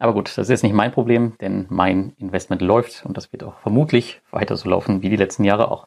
Aber 0.00 0.12
gut, 0.12 0.28
das 0.28 0.38
ist 0.38 0.48
jetzt 0.50 0.62
nicht 0.62 0.74
mein 0.74 0.92
Problem, 0.92 1.34
denn 1.40 1.66
mein 1.68 2.14
Investment 2.18 2.62
läuft 2.62 3.04
und 3.04 3.16
das 3.16 3.32
wird 3.32 3.44
auch 3.44 3.58
vermutlich 3.60 4.20
weiter 4.30 4.56
so 4.56 4.68
laufen 4.68 5.02
wie 5.02 5.10
die 5.10 5.16
letzten 5.16 5.44
Jahre 5.44 5.70
auch. 5.70 5.86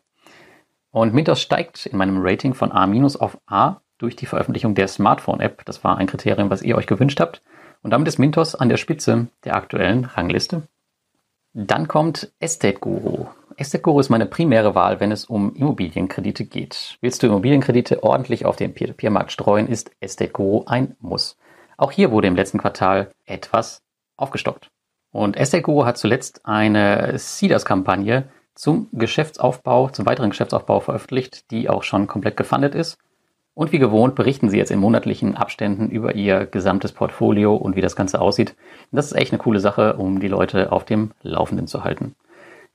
Und 0.92 1.14
Mintos 1.14 1.42
steigt 1.42 1.86
in 1.86 1.98
meinem 1.98 2.20
Rating 2.22 2.54
von 2.54 2.72
A- 2.72 2.86
auf 3.20 3.38
A 3.48 3.78
durch 3.98 4.16
die 4.16 4.26
Veröffentlichung 4.26 4.76
der 4.76 4.88
Smartphone-App. 4.88 5.64
Das 5.66 5.84
war 5.84 5.98
ein 5.98 6.08
Kriterium, 6.08 6.50
was 6.50 6.62
ihr 6.62 6.76
euch 6.76 6.88
gewünscht 6.88 7.20
habt. 7.22 7.42
Und 7.82 7.92
damit 7.92 8.08
ist 8.08 8.20
Mintos 8.20 8.56
an 8.56 8.68
der 8.68 8.78
Spitze 8.78 9.28
der 9.46 9.56
aktuellen 9.56 10.06
Rangliste. 10.06 10.64
Dann 11.54 11.88
kommt 11.88 12.32
Estate 12.40 12.80
Guru. 12.80 13.28
Estate 13.56 13.82
Guru 13.82 14.00
ist 14.00 14.10
meine 14.10 14.26
primäre 14.26 14.76
Wahl, 14.76 15.00
wenn 15.00 15.12
es 15.12 15.26
um 15.26 15.56
Immobilienkredite 15.56 16.46
geht. 16.46 16.98
Willst 17.00 17.24
du 17.24 17.28
Immobilienkredite 17.28 18.04
ordentlich 18.04 18.46
auf 18.46 18.58
dem 18.58 18.74
Peer-to-Peer-Markt 18.74 19.32
streuen, 19.32 19.68
ist 19.68 19.92
Estate 20.02 20.32
Guru 20.32 20.64
ein 20.66 20.96
Muss. 21.00 21.38
Auch 21.82 21.92
hier 21.92 22.12
wurde 22.12 22.28
im 22.28 22.36
letzten 22.36 22.60
Quartal 22.60 23.10
etwas 23.26 23.82
aufgestockt. 24.16 24.70
Und 25.12 25.36
Guru 25.64 25.84
hat 25.84 25.98
zuletzt 25.98 26.46
eine 26.46 27.18
Seeders-Kampagne 27.18 28.26
zum 28.54 28.88
Geschäftsaufbau, 28.92 29.90
zum 29.90 30.06
weiteren 30.06 30.30
Geschäftsaufbau 30.30 30.80
veröffentlicht, 30.80 31.50
die 31.50 31.70
auch 31.70 31.82
schon 31.82 32.06
komplett 32.06 32.38
gefundet 32.38 32.76
ist. 32.76 33.00
Und 33.56 33.72
wie 33.72 33.80
gewohnt 33.80 34.14
berichten 34.14 34.52
sie 34.52 34.60
jetzt 34.60 34.70
in 34.70 34.78
monatlichen 34.78 35.36
Abständen 35.36 35.90
über 35.90 36.14
ihr 36.14 36.46
gesamtes 36.46 36.92
Portfolio 36.92 37.56
und 37.56 37.76
wie 37.76 37.82
das 37.82 37.96
Ganze 37.96 38.22
aussieht. 38.22 38.56
Das 38.92 39.08
ist 39.08 39.18
echt 39.18 39.32
eine 39.32 39.42
coole 39.42 39.60
Sache, 39.60 39.96
um 39.96 40.20
die 40.20 40.28
Leute 40.28 40.72
auf 40.72 40.86
dem 40.86 41.14
Laufenden 41.24 41.66
zu 41.66 41.84
halten. 41.84 42.14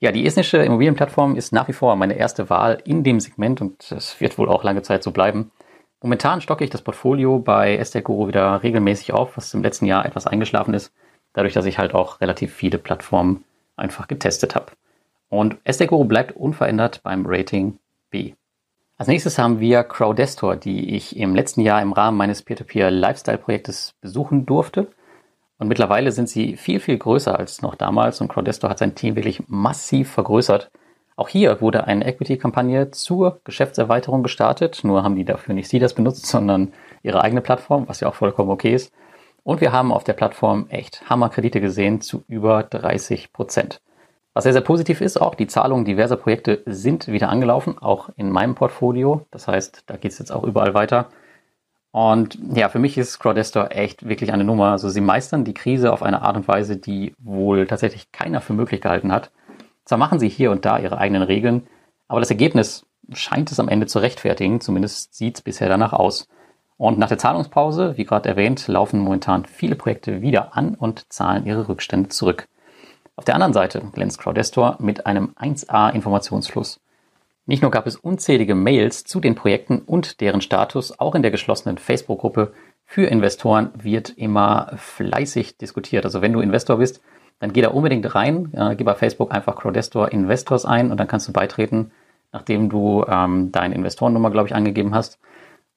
Ja, 0.00 0.10
die 0.10 0.26
estnische 0.26 0.58
Immobilienplattform 0.58 1.36
ist 1.36 1.52
nach 1.52 1.68
wie 1.68 1.72
vor 1.74 1.94
meine 1.94 2.14
erste 2.14 2.50
Wahl 2.50 2.82
in 2.84 3.04
dem 3.04 3.20
Segment 3.20 3.60
und 3.60 3.92
es 3.92 4.20
wird 4.20 4.36
wohl 4.36 4.48
auch 4.48 4.64
lange 4.64 4.82
Zeit 4.82 5.04
so 5.04 5.12
bleiben. 5.12 5.52
Momentan 6.02 6.40
stocke 6.40 6.64
ich 6.64 6.70
das 6.70 6.82
Portfolio 6.82 7.38
bei 7.38 7.76
Estate 7.76 8.02
Guru 8.02 8.28
wieder 8.28 8.62
regelmäßig 8.62 9.12
auf, 9.12 9.36
was 9.36 9.54
im 9.54 9.62
letzten 9.62 9.86
Jahr 9.86 10.04
etwas 10.04 10.26
eingeschlafen 10.26 10.74
ist, 10.74 10.92
dadurch, 11.32 11.54
dass 11.54 11.64
ich 11.64 11.78
halt 11.78 11.94
auch 11.94 12.20
relativ 12.20 12.52
viele 12.52 12.78
Plattformen 12.78 13.44
einfach 13.76 14.06
getestet 14.06 14.54
habe. 14.54 14.72
Und 15.28 15.56
Estate 15.64 15.88
Guru 15.88 16.04
bleibt 16.04 16.36
unverändert 16.36 17.02
beim 17.02 17.24
Rating 17.26 17.78
B. 18.10 18.34
Als 18.98 19.08
nächstes 19.08 19.38
haben 19.38 19.60
wir 19.60 19.84
Crowdestor, 19.84 20.56
die 20.56 20.94
ich 20.94 21.16
im 21.16 21.34
letzten 21.34 21.60
Jahr 21.60 21.82
im 21.82 21.92
Rahmen 21.92 22.16
meines 22.16 22.42
Peer-to-Peer-Lifestyle-Projektes 22.42 23.94
besuchen 24.00 24.46
durfte. 24.46 24.88
Und 25.58 25.68
mittlerweile 25.68 26.12
sind 26.12 26.28
sie 26.28 26.56
viel, 26.56 26.80
viel 26.80 26.96
größer 26.96 27.38
als 27.38 27.62
noch 27.62 27.74
damals 27.74 28.20
und 28.20 28.28
Crowdestor 28.28 28.70
hat 28.70 28.78
sein 28.78 28.94
Team 28.94 29.16
wirklich 29.16 29.42
massiv 29.48 30.10
vergrößert. 30.10 30.70
Auch 31.16 31.28
hier 31.28 31.62
wurde 31.62 31.86
eine 31.86 32.04
Equity-Kampagne 32.04 32.90
zur 32.90 33.40
Geschäftserweiterung 33.44 34.22
gestartet, 34.22 34.80
nur 34.84 35.02
haben 35.02 35.16
die 35.16 35.24
dafür 35.24 35.54
nicht 35.54 35.68
sie 35.68 35.78
das 35.78 35.94
benutzt, 35.94 36.26
sondern 36.26 36.74
ihre 37.02 37.22
eigene 37.22 37.40
Plattform, 37.40 37.88
was 37.88 38.00
ja 38.00 38.08
auch 38.08 38.14
vollkommen 38.14 38.50
okay 38.50 38.74
ist. 38.74 38.92
Und 39.42 39.62
wir 39.62 39.72
haben 39.72 39.92
auf 39.92 40.04
der 40.04 40.12
Plattform 40.12 40.66
echt 40.68 41.08
Hammerkredite 41.08 41.60
gesehen 41.60 42.02
zu 42.02 42.24
über 42.28 42.62
30 42.64 43.32
Prozent. 43.32 43.80
Was 44.34 44.44
sehr, 44.44 44.52
sehr 44.52 44.60
positiv 44.60 45.00
ist, 45.00 45.18
auch 45.18 45.34
die 45.34 45.46
Zahlungen 45.46 45.86
diverser 45.86 46.18
Projekte 46.18 46.62
sind 46.66 47.08
wieder 47.08 47.30
angelaufen, 47.30 47.78
auch 47.78 48.10
in 48.16 48.30
meinem 48.30 48.54
Portfolio. 48.54 49.24
Das 49.30 49.48
heißt, 49.48 49.84
da 49.86 49.96
geht 49.96 50.12
es 50.12 50.18
jetzt 50.18 50.30
auch 50.30 50.42
überall 50.42 50.74
weiter. 50.74 51.08
Und 51.92 52.38
ja, 52.52 52.68
für 52.68 52.78
mich 52.78 52.98
ist 52.98 53.18
Crowdestor 53.18 53.70
echt 53.70 54.06
wirklich 54.06 54.34
eine 54.34 54.44
Nummer. 54.44 54.72
Also 54.72 54.90
sie 54.90 55.00
meistern 55.00 55.44
die 55.44 55.54
Krise 55.54 55.90
auf 55.94 56.02
eine 56.02 56.20
Art 56.20 56.36
und 56.36 56.46
Weise, 56.46 56.76
die 56.76 57.14
wohl 57.18 57.66
tatsächlich 57.66 58.12
keiner 58.12 58.42
für 58.42 58.52
möglich 58.52 58.82
gehalten 58.82 59.10
hat. 59.12 59.30
Zwar 59.86 59.98
machen 59.98 60.18
sie 60.18 60.28
hier 60.28 60.50
und 60.50 60.66
da 60.66 60.78
ihre 60.78 60.98
eigenen 60.98 61.22
Regeln, 61.22 61.66
aber 62.08 62.20
das 62.20 62.30
Ergebnis 62.30 62.84
scheint 63.12 63.50
es 63.50 63.60
am 63.60 63.68
Ende 63.68 63.86
zu 63.86 64.00
rechtfertigen. 64.00 64.60
Zumindest 64.60 65.14
sieht 65.14 65.36
es 65.36 65.42
bisher 65.42 65.68
danach 65.68 65.92
aus. 65.92 66.28
Und 66.76 66.98
nach 66.98 67.08
der 67.08 67.18
Zahlungspause, 67.18 67.96
wie 67.96 68.04
gerade 68.04 68.28
erwähnt, 68.28 68.66
laufen 68.68 69.00
momentan 69.00 69.46
viele 69.46 69.76
Projekte 69.76 70.20
wieder 70.20 70.56
an 70.56 70.74
und 70.74 71.10
zahlen 71.10 71.46
ihre 71.46 71.68
Rückstände 71.68 72.10
zurück. 72.10 72.48
Auf 73.14 73.24
der 73.24 73.34
anderen 73.34 73.54
Seite 73.54 73.80
glänzt 73.92 74.18
Crowdestor 74.18 74.76
mit 74.80 75.06
einem 75.06 75.32
1A 75.40 75.94
Informationsfluss. 75.94 76.80
Nicht 77.46 77.62
nur 77.62 77.70
gab 77.70 77.86
es 77.86 77.96
unzählige 77.96 78.56
Mails 78.56 79.04
zu 79.04 79.20
den 79.20 79.36
Projekten 79.36 79.78
und 79.78 80.20
deren 80.20 80.40
Status, 80.40 80.98
auch 80.98 81.14
in 81.14 81.22
der 81.22 81.30
geschlossenen 81.30 81.78
Facebook-Gruppe 81.78 82.52
für 82.84 83.06
Investoren 83.06 83.70
wird 83.74 84.10
immer 84.10 84.72
fleißig 84.76 85.56
diskutiert. 85.56 86.04
Also 86.04 86.22
wenn 86.22 86.32
du 86.32 86.40
Investor 86.40 86.78
bist, 86.78 87.00
dann 87.38 87.52
geh 87.52 87.60
da 87.60 87.68
unbedingt 87.68 88.14
rein, 88.14 88.52
äh, 88.54 88.76
gib 88.76 88.86
bei 88.86 88.94
Facebook 88.94 89.32
einfach 89.32 89.56
Crowdestor 89.56 90.10
Investors 90.12 90.64
ein 90.64 90.90
und 90.90 90.98
dann 90.98 91.08
kannst 91.08 91.28
du 91.28 91.32
beitreten, 91.32 91.90
nachdem 92.32 92.68
du 92.68 93.04
ähm, 93.08 93.52
deine 93.52 93.74
Investorennummer, 93.74 94.30
glaube 94.30 94.48
ich, 94.48 94.54
angegeben 94.54 94.94
hast. 94.94 95.18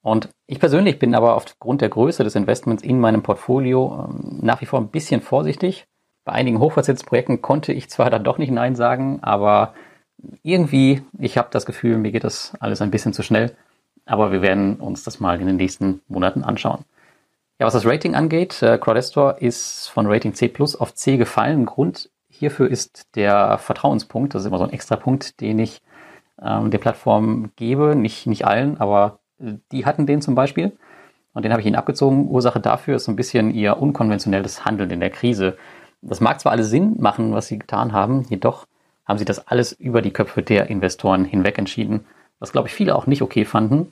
Und 0.01 0.29
ich 0.47 0.59
persönlich 0.59 0.97
bin 0.97 1.13
aber 1.13 1.35
aufgrund 1.35 1.81
der 1.81 1.89
Größe 1.89 2.23
des 2.23 2.35
Investments 2.35 2.83
in 2.83 2.99
meinem 2.99 3.21
Portfolio 3.21 4.07
ähm, 4.07 4.39
nach 4.41 4.61
wie 4.61 4.65
vor 4.65 4.79
ein 4.79 4.87
bisschen 4.87 5.21
vorsichtig. 5.21 5.87
Bei 6.23 6.31
einigen 6.31 6.59
Hochverzinsprojekten 6.59 7.41
konnte 7.41 7.73
ich 7.73 7.89
zwar 7.89 8.09
dann 8.09 8.23
doch 8.23 8.37
nicht 8.37 8.51
Nein 8.51 8.75
sagen, 8.75 9.19
aber 9.21 9.73
irgendwie, 10.43 11.01
ich 11.17 11.37
habe 11.37 11.49
das 11.51 11.65
Gefühl, 11.65 11.97
mir 11.97 12.11
geht 12.11 12.23
das 12.23 12.53
alles 12.59 12.81
ein 12.81 12.91
bisschen 12.91 13.13
zu 13.13 13.23
schnell. 13.23 13.55
Aber 14.05 14.31
wir 14.31 14.41
werden 14.41 14.77
uns 14.77 15.03
das 15.03 15.19
mal 15.19 15.39
in 15.39 15.47
den 15.47 15.57
nächsten 15.57 16.01
Monaten 16.07 16.43
anschauen. 16.43 16.83
Ja, 17.59 17.65
was 17.65 17.73
das 17.73 17.85
Rating 17.85 18.15
angeht, 18.15 18.61
äh, 18.63 18.77
Crowdestor 18.77 19.41
ist 19.41 19.87
von 19.89 20.07
Rating 20.07 20.33
C 20.33 20.47
Plus 20.47 20.77
auf 20.77 20.93
C 20.93 21.17
gefallen. 21.17 21.65
Grund 21.65 22.09
hierfür 22.29 22.69
ist 22.69 23.15
der 23.15 23.57
Vertrauenspunkt. 23.57 24.33
Das 24.33 24.43
ist 24.43 24.47
immer 24.47 24.59
so 24.59 24.63
ein 24.63 24.71
extra 24.71 24.95
Punkt, 24.95 25.41
den 25.41 25.59
ich 25.59 25.81
ähm, 26.41 26.71
der 26.71 26.77
Plattform 26.77 27.51
gebe. 27.57 27.97
Nicht, 27.97 28.27
nicht 28.27 28.45
allen, 28.45 28.79
aber 28.79 29.19
äh, 29.41 29.55
die 29.73 29.85
hatten 29.85 30.05
den 30.05 30.21
zum 30.21 30.35
Beispiel. 30.35 30.71
Und 31.33 31.43
den 31.43 31.51
habe 31.51 31.59
ich 31.59 31.67
ihnen 31.67 31.75
abgezogen. 31.75 32.29
Ursache 32.29 32.61
dafür 32.61 32.95
ist 32.95 33.03
so 33.03 33.11
ein 33.11 33.17
bisschen 33.17 33.53
ihr 33.53 33.77
unkonventionelles 33.77 34.63
Handeln 34.63 34.89
in 34.91 35.01
der 35.01 35.09
Krise. 35.09 35.57
Das 36.01 36.21
mag 36.21 36.39
zwar 36.39 36.53
alles 36.53 36.69
Sinn 36.69 36.95
machen, 36.97 37.33
was 37.33 37.47
sie 37.47 37.59
getan 37.59 37.91
haben, 37.91 38.25
jedoch 38.29 38.67
haben 39.05 39.17
sie 39.19 39.25
das 39.25 39.47
alles 39.47 39.73
über 39.73 40.01
die 40.01 40.11
Köpfe 40.13 40.43
der 40.43 40.69
Investoren 40.69 41.25
hinweg 41.25 41.57
entschieden, 41.57 42.05
was 42.39 42.53
glaube 42.53 42.69
ich 42.69 42.73
viele 42.73 42.95
auch 42.95 43.05
nicht 43.05 43.21
okay 43.21 43.43
fanden. 43.43 43.91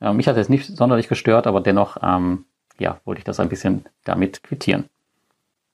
Äh, 0.00 0.12
mich 0.12 0.28
hat 0.28 0.36
es 0.36 0.48
nicht 0.48 0.66
sonderlich 0.66 1.08
gestört, 1.08 1.48
aber 1.48 1.60
dennoch 1.60 1.96
ähm, 2.00 2.44
ja, 2.78 3.00
wollte 3.04 3.20
ich 3.20 3.24
das 3.24 3.40
ein 3.40 3.48
bisschen 3.48 3.84
damit 4.04 4.42
quittieren. 4.42 4.86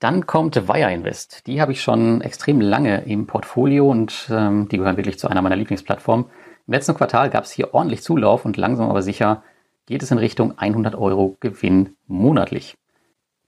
Dann 0.00 0.26
kommt 0.26 0.68
Wire 0.68 0.92
Invest. 0.92 1.46
Die 1.46 1.60
habe 1.60 1.72
ich 1.72 1.80
schon 1.80 2.20
extrem 2.20 2.60
lange 2.60 3.04
im 3.04 3.26
Portfolio 3.26 3.88
und 3.90 4.28
ähm, 4.30 4.68
die 4.68 4.76
gehören 4.76 4.96
wirklich 4.96 5.18
zu 5.18 5.28
einer 5.28 5.40
meiner 5.40 5.56
Lieblingsplattformen. 5.56 6.26
Im 6.66 6.72
letzten 6.72 6.94
Quartal 6.94 7.30
gab 7.30 7.44
es 7.44 7.52
hier 7.52 7.72
ordentlich 7.74 8.02
Zulauf 8.02 8.44
und 8.44 8.56
langsam 8.56 8.90
aber 8.90 9.02
sicher 9.02 9.42
geht 9.86 10.02
es 10.02 10.10
in 10.10 10.18
Richtung 10.18 10.58
100 10.58 10.94
Euro 10.94 11.36
Gewinn 11.40 11.96
monatlich. 12.06 12.76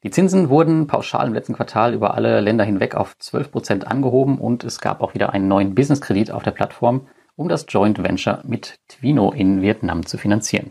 Die 0.02 0.10
Zinsen 0.10 0.50
wurden 0.50 0.86
pauschal 0.86 1.26
im 1.26 1.34
letzten 1.34 1.54
Quartal 1.54 1.94
über 1.94 2.14
alle 2.14 2.40
Länder 2.40 2.64
hinweg 2.64 2.94
auf 2.94 3.18
12 3.18 3.50
Prozent 3.50 3.86
angehoben 3.86 4.38
und 4.38 4.62
es 4.62 4.80
gab 4.80 5.00
auch 5.00 5.14
wieder 5.14 5.32
einen 5.32 5.48
neuen 5.48 5.74
Businesskredit 5.74 6.30
auf 6.30 6.42
der 6.42 6.52
Plattform, 6.52 7.08
um 7.34 7.48
das 7.48 7.66
Joint 7.68 8.02
Venture 8.02 8.40
mit 8.44 8.78
Twino 8.88 9.32
in 9.32 9.62
Vietnam 9.62 10.06
zu 10.06 10.16
finanzieren. 10.16 10.70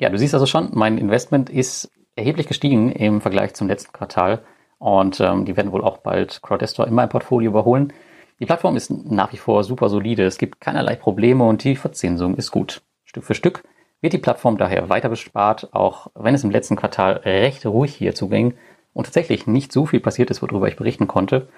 Ja, 0.00 0.08
du 0.08 0.18
siehst 0.18 0.34
also 0.34 0.46
schon, 0.46 0.70
mein 0.72 0.98
Investment 0.98 1.50
ist 1.50 1.90
erheblich 2.16 2.46
gestiegen 2.46 2.90
im 2.90 3.20
Vergleich 3.20 3.54
zum 3.54 3.68
letzten 3.68 3.92
Quartal 3.92 4.44
und 4.78 5.20
ähm, 5.20 5.44
die 5.44 5.56
werden 5.56 5.72
wohl 5.72 5.84
auch 5.84 5.98
bald 5.98 6.42
Crowdestor 6.42 6.86
in 6.86 6.94
meinem 6.94 7.08
Portfolio 7.08 7.50
überholen. 7.50 7.92
Die 8.40 8.46
Plattform 8.46 8.76
ist 8.76 8.90
nach 8.90 9.32
wie 9.32 9.36
vor 9.36 9.62
super 9.62 9.88
solide, 9.88 10.24
es 10.24 10.38
gibt 10.38 10.60
keinerlei 10.60 10.96
Probleme 10.96 11.44
und 11.44 11.62
die 11.62 11.76
Verzinsung 11.76 12.36
ist 12.36 12.50
gut. 12.50 12.82
Stück 13.04 13.24
für 13.24 13.34
Stück 13.34 13.62
wird 14.00 14.12
die 14.12 14.18
Plattform 14.18 14.58
daher 14.58 14.88
weiter 14.88 15.08
bespart, 15.08 15.72
auch 15.72 16.08
wenn 16.14 16.34
es 16.34 16.44
im 16.44 16.50
letzten 16.50 16.76
Quartal 16.76 17.14
recht 17.24 17.64
ruhig 17.64 17.94
hier 17.94 18.14
zuging 18.14 18.54
und 18.92 19.04
tatsächlich 19.04 19.46
nicht 19.46 19.72
so 19.72 19.86
viel 19.86 20.00
passiert 20.00 20.30
ist, 20.30 20.42
worüber 20.42 20.68
ich 20.68 20.76
berichten 20.76 21.06
konnte. 21.06 21.48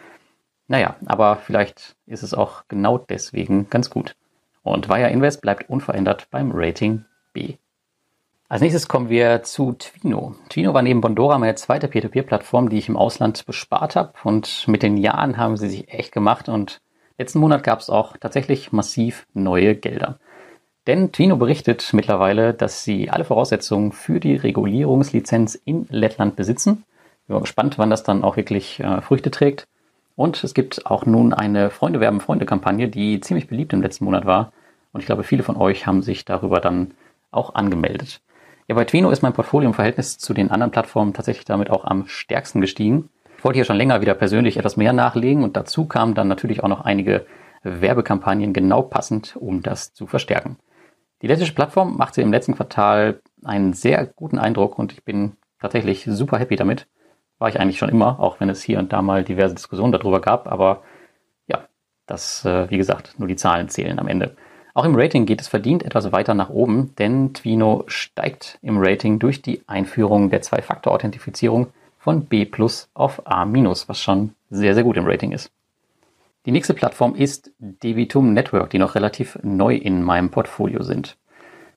Naja, 0.68 0.96
aber 1.06 1.36
vielleicht 1.36 1.96
ist 2.06 2.22
es 2.22 2.34
auch 2.34 2.64
genau 2.68 2.98
deswegen 2.98 3.70
ganz 3.70 3.88
gut. 3.88 4.14
Und 4.62 4.88
Wire 4.88 5.10
Invest 5.10 5.40
bleibt 5.40 5.70
unverändert 5.70 6.28
beim 6.30 6.50
Rating 6.52 7.04
B. 7.32 7.56
Als 8.48 8.62
nächstes 8.62 8.86
kommen 8.86 9.08
wir 9.08 9.42
zu 9.42 9.72
Twino. 9.72 10.36
Twino 10.50 10.72
war 10.72 10.82
neben 10.82 11.00
Bondora 11.00 11.36
meine 11.36 11.56
zweite 11.56 11.88
Peer-to-Peer-Plattform, 11.88 12.68
die 12.68 12.78
ich 12.78 12.88
im 12.88 12.96
Ausland 12.96 13.44
bespart 13.44 13.96
habe. 13.96 14.12
Und 14.22 14.68
mit 14.68 14.84
den 14.84 14.96
Jahren 14.96 15.36
haben 15.36 15.56
sie 15.56 15.68
sich 15.68 15.92
echt 15.92 16.12
gemacht. 16.12 16.48
Und 16.48 16.80
letzten 17.18 17.40
Monat 17.40 17.64
gab 17.64 17.80
es 17.80 17.90
auch 17.90 18.16
tatsächlich 18.16 18.70
massiv 18.70 19.26
neue 19.34 19.74
Gelder. 19.74 20.20
Denn 20.86 21.10
Twino 21.10 21.34
berichtet 21.34 21.92
mittlerweile, 21.92 22.54
dass 22.54 22.84
sie 22.84 23.10
alle 23.10 23.24
Voraussetzungen 23.24 23.90
für 23.90 24.20
die 24.20 24.36
Regulierungslizenz 24.36 25.56
in 25.56 25.88
Lettland 25.90 26.36
besitzen. 26.36 26.84
Ich 27.22 27.26
bin 27.26 27.40
gespannt, 27.40 27.78
wann 27.78 27.90
das 27.90 28.04
dann 28.04 28.22
auch 28.22 28.36
wirklich 28.36 28.78
äh, 28.78 29.00
Früchte 29.00 29.32
trägt. 29.32 29.66
Und 30.14 30.44
es 30.44 30.54
gibt 30.54 30.86
auch 30.86 31.04
nun 31.04 31.34
eine 31.34 31.70
Freunde 31.70 31.98
werben 31.98 32.20
Freunde 32.20 32.46
Kampagne, 32.46 32.86
die 32.86 33.18
ziemlich 33.18 33.48
beliebt 33.48 33.72
im 33.72 33.82
letzten 33.82 34.04
Monat 34.04 34.24
war. 34.24 34.52
Und 34.92 35.00
ich 35.00 35.06
glaube, 35.06 35.24
viele 35.24 35.42
von 35.42 35.56
euch 35.56 35.88
haben 35.88 36.02
sich 36.02 36.24
darüber 36.24 36.60
dann 36.60 36.92
auch 37.32 37.56
angemeldet. 37.56 38.20
Ja, 38.68 38.74
bei 38.74 38.84
Twino 38.84 39.10
ist 39.10 39.22
mein 39.22 39.32
Portfolio 39.32 39.68
im 39.68 39.74
Verhältnis 39.74 40.18
zu 40.18 40.34
den 40.34 40.50
anderen 40.50 40.72
Plattformen 40.72 41.14
tatsächlich 41.14 41.44
damit 41.44 41.70
auch 41.70 41.84
am 41.84 42.08
stärksten 42.08 42.60
gestiegen. 42.60 43.10
Ich 43.38 43.44
wollte 43.44 43.58
hier 43.58 43.64
schon 43.64 43.76
länger 43.76 44.00
wieder 44.00 44.14
persönlich 44.14 44.56
etwas 44.56 44.76
mehr 44.76 44.92
nachlegen 44.92 45.44
und 45.44 45.56
dazu 45.56 45.86
kamen 45.86 46.14
dann 46.14 46.26
natürlich 46.26 46.64
auch 46.64 46.68
noch 46.68 46.80
einige 46.80 47.26
Werbekampagnen 47.62 48.52
genau 48.52 48.82
passend, 48.82 49.36
um 49.36 49.62
das 49.62 49.92
zu 49.92 50.08
verstärken. 50.08 50.56
Die 51.22 51.28
lettische 51.28 51.54
Plattform 51.54 51.96
machte 51.96 52.22
im 52.22 52.32
letzten 52.32 52.56
Quartal 52.56 53.20
einen 53.44 53.72
sehr 53.72 54.04
guten 54.04 54.38
Eindruck 54.38 54.80
und 54.80 54.92
ich 54.92 55.04
bin 55.04 55.36
tatsächlich 55.60 56.04
super 56.04 56.38
happy 56.38 56.56
damit. 56.56 56.88
War 57.38 57.48
ich 57.48 57.60
eigentlich 57.60 57.78
schon 57.78 57.88
immer, 57.88 58.18
auch 58.18 58.40
wenn 58.40 58.48
es 58.48 58.62
hier 58.62 58.80
und 58.80 58.92
da 58.92 59.00
mal 59.00 59.22
diverse 59.22 59.54
Diskussionen 59.54 59.92
darüber 59.92 60.20
gab, 60.20 60.50
aber 60.50 60.82
ja, 61.46 61.68
das, 62.06 62.44
äh, 62.44 62.68
wie 62.68 62.78
gesagt, 62.78 63.14
nur 63.18 63.28
die 63.28 63.36
Zahlen 63.36 63.68
zählen 63.68 63.98
am 64.00 64.08
Ende. 64.08 64.36
Auch 64.76 64.84
im 64.84 64.94
Rating 64.94 65.24
geht 65.24 65.40
es 65.40 65.48
verdient 65.48 65.84
etwas 65.84 66.12
weiter 66.12 66.34
nach 66.34 66.50
oben, 66.50 66.94
denn 66.98 67.32
Twino 67.32 67.84
steigt 67.86 68.58
im 68.60 68.76
Rating 68.76 69.18
durch 69.18 69.40
die 69.40 69.62
Einführung 69.66 70.28
der 70.28 70.42
Zwei-Faktor-Authentifizierung 70.42 71.68
von 71.98 72.26
B 72.26 72.44
plus 72.44 72.90
auf 72.92 73.26
A 73.26 73.46
minus, 73.46 73.88
was 73.88 74.02
schon 74.02 74.34
sehr, 74.50 74.74
sehr 74.74 74.84
gut 74.84 74.98
im 74.98 75.06
Rating 75.06 75.32
ist. 75.32 75.50
Die 76.44 76.52
nächste 76.52 76.74
Plattform 76.74 77.14
ist 77.14 77.52
Debitum 77.58 78.34
Network, 78.34 78.68
die 78.68 78.78
noch 78.78 78.94
relativ 78.94 79.38
neu 79.42 79.76
in 79.76 80.02
meinem 80.02 80.30
Portfolio 80.30 80.82
sind. 80.82 81.16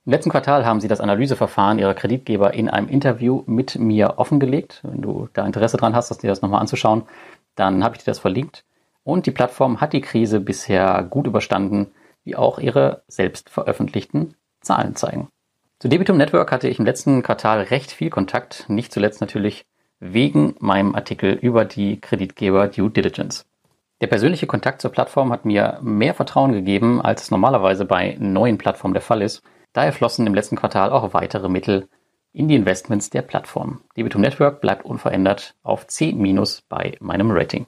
Im 0.05 0.11
letzten 0.11 0.31
Quartal 0.31 0.65
haben 0.65 0.81
sie 0.81 0.89
das 0.89 0.99
Analyseverfahren 0.99 1.79
ihrer 1.79 1.93
Kreditgeber 1.93 2.53
in 2.53 2.67
einem 2.67 2.89
Interview 2.89 3.43
mit 3.45 3.79
mir 3.79 4.15
offengelegt. 4.17 4.81
Wenn 4.83 5.01
du 5.01 5.29
da 5.31 5.45
Interesse 5.45 5.77
dran 5.77 5.95
hast, 5.95 6.21
dir 6.21 6.27
das 6.27 6.41
nochmal 6.41 6.59
anzuschauen, 6.59 7.03
dann 7.55 7.81
habe 7.81 7.95
ich 7.95 8.03
dir 8.03 8.11
das 8.11 8.19
verlinkt. 8.19 8.65
Und 9.05 9.25
die 9.25 9.31
Plattform 9.31 9.79
hat 9.79 9.93
die 9.93 10.01
Krise 10.01 10.41
bisher 10.41 11.01
gut 11.09 11.27
überstanden, 11.27 11.91
wie 12.23 12.35
auch 12.35 12.59
ihre 12.59 13.03
selbst 13.07 13.49
veröffentlichten 13.49 14.35
Zahlen 14.61 14.95
zeigen. 14.95 15.29
Zu 15.79 15.87
Debitum 15.87 16.17
Network 16.17 16.51
hatte 16.51 16.67
ich 16.67 16.79
im 16.79 16.85
letzten 16.85 17.23
Quartal 17.23 17.61
recht 17.61 17.91
viel 17.91 18.09
Kontakt, 18.09 18.65
nicht 18.67 18.91
zuletzt 18.91 19.21
natürlich 19.21 19.65
wegen 19.99 20.55
meinem 20.59 20.95
Artikel 20.95 21.33
über 21.33 21.65
die 21.65 21.99
Kreditgeber 22.01 22.67
Due 22.67 22.89
Diligence. 22.89 23.45
Der 24.01 24.07
persönliche 24.07 24.47
Kontakt 24.47 24.81
zur 24.81 24.91
Plattform 24.91 25.31
hat 25.31 25.45
mir 25.45 25.79
mehr 25.81 26.13
Vertrauen 26.13 26.53
gegeben, 26.53 27.01
als 27.01 27.23
es 27.23 27.31
normalerweise 27.31 27.85
bei 27.85 28.15
neuen 28.19 28.57
Plattformen 28.57 28.93
der 28.93 29.01
Fall 29.01 29.21
ist. 29.21 29.41
Daher 29.73 29.93
flossen 29.93 30.25
im 30.25 30.33
letzten 30.33 30.55
Quartal 30.55 30.91
auch 30.91 31.13
weitere 31.13 31.49
Mittel 31.49 31.87
in 32.31 32.47
die 32.47 32.55
Investments 32.55 33.09
der 33.09 33.23
Plattform. 33.23 33.81
Debitum 33.97 34.21
Network 34.21 34.61
bleibt 34.61 34.85
unverändert 34.85 35.55
auf 35.63 35.87
C- 35.87 36.15
bei 36.69 36.95
meinem 36.99 37.31
Rating. 37.31 37.65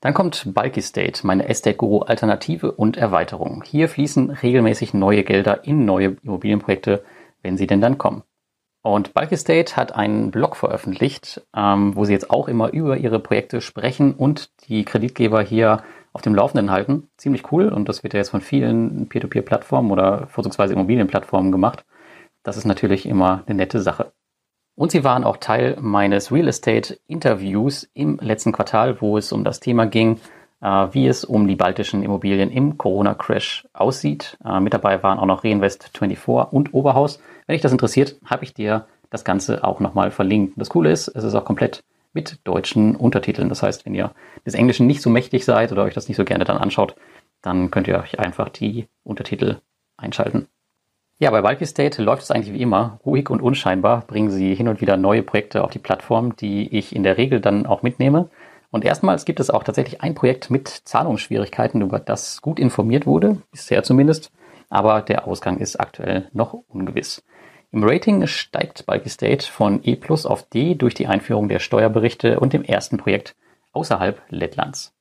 Dann 0.00 0.14
kommt 0.14 0.54
Bulky 0.54 0.80
State, 0.80 1.26
meine 1.26 1.48
Estate 1.48 1.76
Guru 1.76 2.00
Alternative 2.00 2.70
und 2.70 2.96
Erweiterung. 2.96 3.64
Hier 3.66 3.88
fließen 3.88 4.30
regelmäßig 4.30 4.94
neue 4.94 5.24
Gelder 5.24 5.64
in 5.64 5.84
neue 5.84 6.16
Immobilienprojekte, 6.22 7.02
wenn 7.42 7.56
sie 7.56 7.66
denn 7.66 7.80
dann 7.80 7.98
kommen. 7.98 8.22
Und 8.82 9.12
Bulk 9.12 9.32
Estate 9.32 9.76
hat 9.76 9.94
einen 9.94 10.30
Blog 10.30 10.56
veröffentlicht, 10.56 11.42
ähm, 11.54 11.96
wo 11.96 12.04
sie 12.04 12.12
jetzt 12.12 12.30
auch 12.30 12.48
immer 12.48 12.72
über 12.72 12.96
ihre 12.96 13.18
Projekte 13.18 13.60
sprechen 13.60 14.14
und 14.14 14.50
die 14.68 14.84
Kreditgeber 14.84 15.42
hier 15.42 15.82
auf 16.12 16.22
dem 16.22 16.34
Laufenden 16.34 16.70
halten. 16.70 17.10
Ziemlich 17.16 17.50
cool 17.52 17.68
und 17.68 17.88
das 17.88 18.02
wird 18.02 18.14
ja 18.14 18.18
jetzt 18.18 18.30
von 18.30 18.40
vielen 18.40 19.08
Peer-to-Peer-Plattformen 19.08 19.90
oder 19.90 20.28
vorzugsweise 20.28 20.74
Immobilienplattformen 20.74 21.50
gemacht. 21.50 21.84
Das 22.44 22.56
ist 22.56 22.64
natürlich 22.64 23.04
immer 23.04 23.42
eine 23.46 23.56
nette 23.56 23.80
Sache. 23.80 24.12
Und 24.78 24.92
sie 24.92 25.02
waren 25.02 25.24
auch 25.24 25.38
Teil 25.38 25.76
meines 25.80 26.30
Real 26.30 26.46
Estate 26.46 27.00
Interviews 27.08 27.90
im 27.94 28.20
letzten 28.22 28.52
Quartal, 28.52 29.00
wo 29.00 29.18
es 29.18 29.32
um 29.32 29.42
das 29.42 29.58
Thema 29.58 29.86
ging, 29.86 30.20
äh, 30.60 30.86
wie 30.92 31.08
es 31.08 31.24
um 31.24 31.48
die 31.48 31.56
baltischen 31.56 32.04
Immobilien 32.04 32.52
im 32.52 32.78
Corona-Crash 32.78 33.66
aussieht. 33.72 34.38
Äh, 34.44 34.60
mit 34.60 34.72
dabei 34.72 35.02
waren 35.02 35.18
auch 35.18 35.26
noch 35.26 35.42
Reinvest24 35.42 36.50
und 36.50 36.74
Oberhaus. 36.74 37.18
Wenn 37.48 37.54
dich 37.54 37.62
das 37.62 37.72
interessiert, 37.72 38.20
habe 38.24 38.44
ich 38.44 38.54
dir 38.54 38.86
das 39.10 39.24
Ganze 39.24 39.64
auch 39.64 39.80
nochmal 39.80 40.12
verlinkt. 40.12 40.52
Das 40.56 40.70
Coole 40.70 40.92
ist, 40.92 41.08
es 41.08 41.24
ist 41.24 41.34
auch 41.34 41.44
komplett 41.44 41.82
mit 42.12 42.38
deutschen 42.44 42.94
Untertiteln. 42.94 43.48
Das 43.48 43.64
heißt, 43.64 43.84
wenn 43.84 43.96
ihr 43.96 44.12
des 44.46 44.54
Englischen 44.54 44.86
nicht 44.86 45.02
so 45.02 45.10
mächtig 45.10 45.44
seid 45.44 45.72
oder 45.72 45.82
euch 45.82 45.94
das 45.94 46.06
nicht 46.06 46.16
so 46.16 46.24
gerne 46.24 46.44
dann 46.44 46.56
anschaut, 46.56 46.94
dann 47.42 47.72
könnt 47.72 47.88
ihr 47.88 47.98
euch 47.98 48.20
einfach 48.20 48.48
die 48.48 48.86
Untertitel 49.02 49.56
einschalten. 49.96 50.46
Ja, 51.20 51.32
bei 51.32 51.42
Bulky 51.42 51.66
State 51.66 52.00
läuft 52.00 52.22
es 52.22 52.30
eigentlich 52.30 52.54
wie 52.54 52.62
immer. 52.62 53.00
Ruhig 53.04 53.28
und 53.28 53.42
unscheinbar 53.42 54.02
bringen 54.06 54.30
sie 54.30 54.54
hin 54.54 54.68
und 54.68 54.80
wieder 54.80 54.96
neue 54.96 55.24
Projekte 55.24 55.64
auf 55.64 55.72
die 55.72 55.80
Plattform, 55.80 56.36
die 56.36 56.68
ich 56.76 56.94
in 56.94 57.02
der 57.02 57.18
Regel 57.18 57.40
dann 57.40 57.66
auch 57.66 57.82
mitnehme. 57.82 58.30
Und 58.70 58.84
erstmals 58.84 59.24
gibt 59.24 59.40
es 59.40 59.50
auch 59.50 59.64
tatsächlich 59.64 60.00
ein 60.00 60.14
Projekt 60.14 60.48
mit 60.48 60.68
Zahlungsschwierigkeiten, 60.68 61.82
über 61.82 61.98
das 61.98 62.40
gut 62.40 62.60
informiert 62.60 63.04
wurde, 63.04 63.38
bisher 63.50 63.82
zumindest. 63.82 64.30
Aber 64.70 65.02
der 65.02 65.26
Ausgang 65.26 65.58
ist 65.58 65.80
aktuell 65.80 66.28
noch 66.32 66.52
ungewiss. 66.52 67.24
Im 67.72 67.82
Rating 67.82 68.24
steigt 68.28 68.86
Bulky 68.86 69.08
State 69.08 69.44
von 69.44 69.80
E 69.82 69.96
plus 69.96 70.24
auf 70.24 70.44
D 70.44 70.76
durch 70.76 70.94
die 70.94 71.08
Einführung 71.08 71.48
der 71.48 71.58
Steuerberichte 71.58 72.38
und 72.38 72.52
dem 72.52 72.62
ersten 72.62 72.96
Projekt 72.96 73.34
außerhalb 73.72 74.22
Lettlands. 74.28 74.94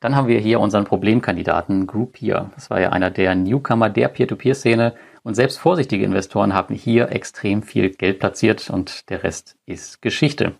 Dann 0.00 0.16
haben 0.16 0.28
wir 0.28 0.40
hier 0.40 0.58
unseren 0.58 0.84
Problemkandidaten 0.84 1.86
Groupier. 1.86 2.50
Das 2.56 2.70
war 2.70 2.80
ja 2.80 2.90
einer 2.90 3.10
der 3.10 3.36
Newcomer 3.36 3.88
der 3.88 4.08
Peer-to-Peer-Szene 4.08 4.94
und 5.24 5.34
selbst 5.34 5.58
vorsichtige 5.58 6.04
Investoren 6.04 6.54
haben 6.54 6.74
hier 6.74 7.10
extrem 7.10 7.62
viel 7.62 7.90
Geld 7.90 8.20
platziert 8.20 8.70
und 8.70 9.10
der 9.10 9.24
Rest 9.24 9.56
ist 9.66 10.02
Geschichte. 10.02 10.54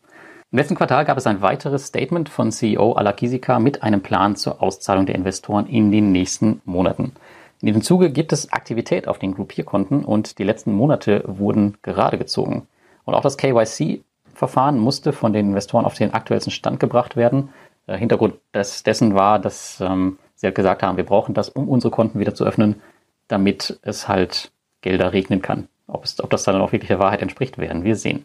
Im 0.50 0.58
letzten 0.58 0.74
Quartal 0.74 1.04
gab 1.04 1.18
es 1.18 1.26
ein 1.26 1.42
weiteres 1.42 1.86
Statement 1.86 2.28
von 2.28 2.50
CEO 2.50 2.92
Alakisika 2.92 3.58
mit 3.58 3.82
einem 3.82 4.02
Plan 4.02 4.36
zur 4.36 4.62
Auszahlung 4.62 5.04
der 5.04 5.16
Investoren 5.16 5.66
in 5.66 5.92
den 5.92 6.12
nächsten 6.12 6.62
Monaten. 6.64 7.12
In 7.60 7.66
diesem 7.66 7.82
Zuge 7.82 8.10
gibt 8.10 8.32
es 8.32 8.52
Aktivität 8.52 9.06
auf 9.06 9.18
den 9.18 9.34
Gruppierkonten 9.34 10.04
und 10.04 10.38
die 10.38 10.44
letzten 10.44 10.72
Monate 10.72 11.24
wurden 11.26 11.76
gerade 11.82 12.18
gezogen. 12.18 12.66
Und 13.04 13.14
auch 13.14 13.22
das 13.22 13.36
KYC-Verfahren 13.36 14.78
musste 14.78 15.12
von 15.12 15.32
den 15.32 15.48
Investoren 15.48 15.84
auf 15.84 15.94
den 15.94 16.14
aktuellsten 16.14 16.52
Stand 16.52 16.80
gebracht 16.80 17.16
werden. 17.16 17.50
Der 17.86 17.96
Hintergrund 17.96 18.36
des, 18.54 18.82
dessen 18.82 19.14
war, 19.14 19.38
dass 19.38 19.80
ähm, 19.80 20.18
sie 20.36 20.46
halt 20.46 20.54
gesagt 20.54 20.82
haben, 20.82 20.96
wir 20.96 21.04
brauchen 21.04 21.34
das, 21.34 21.50
um 21.50 21.68
unsere 21.68 21.90
Konten 21.90 22.18
wieder 22.18 22.34
zu 22.34 22.44
öffnen, 22.44 22.80
damit 23.28 23.78
es 23.82 24.08
halt 24.08 24.52
Gelder 24.84 25.12
regnen 25.12 25.42
kann. 25.42 25.68
Ob, 25.88 26.04
es, 26.04 26.22
ob 26.22 26.30
das 26.30 26.44
dann 26.44 26.60
auch 26.60 26.72
wirklich 26.72 26.88
der 26.88 27.00
Wahrheit 27.00 27.22
entspricht, 27.22 27.58
werden 27.58 27.84
wir 27.84 27.96
sehen. 27.96 28.24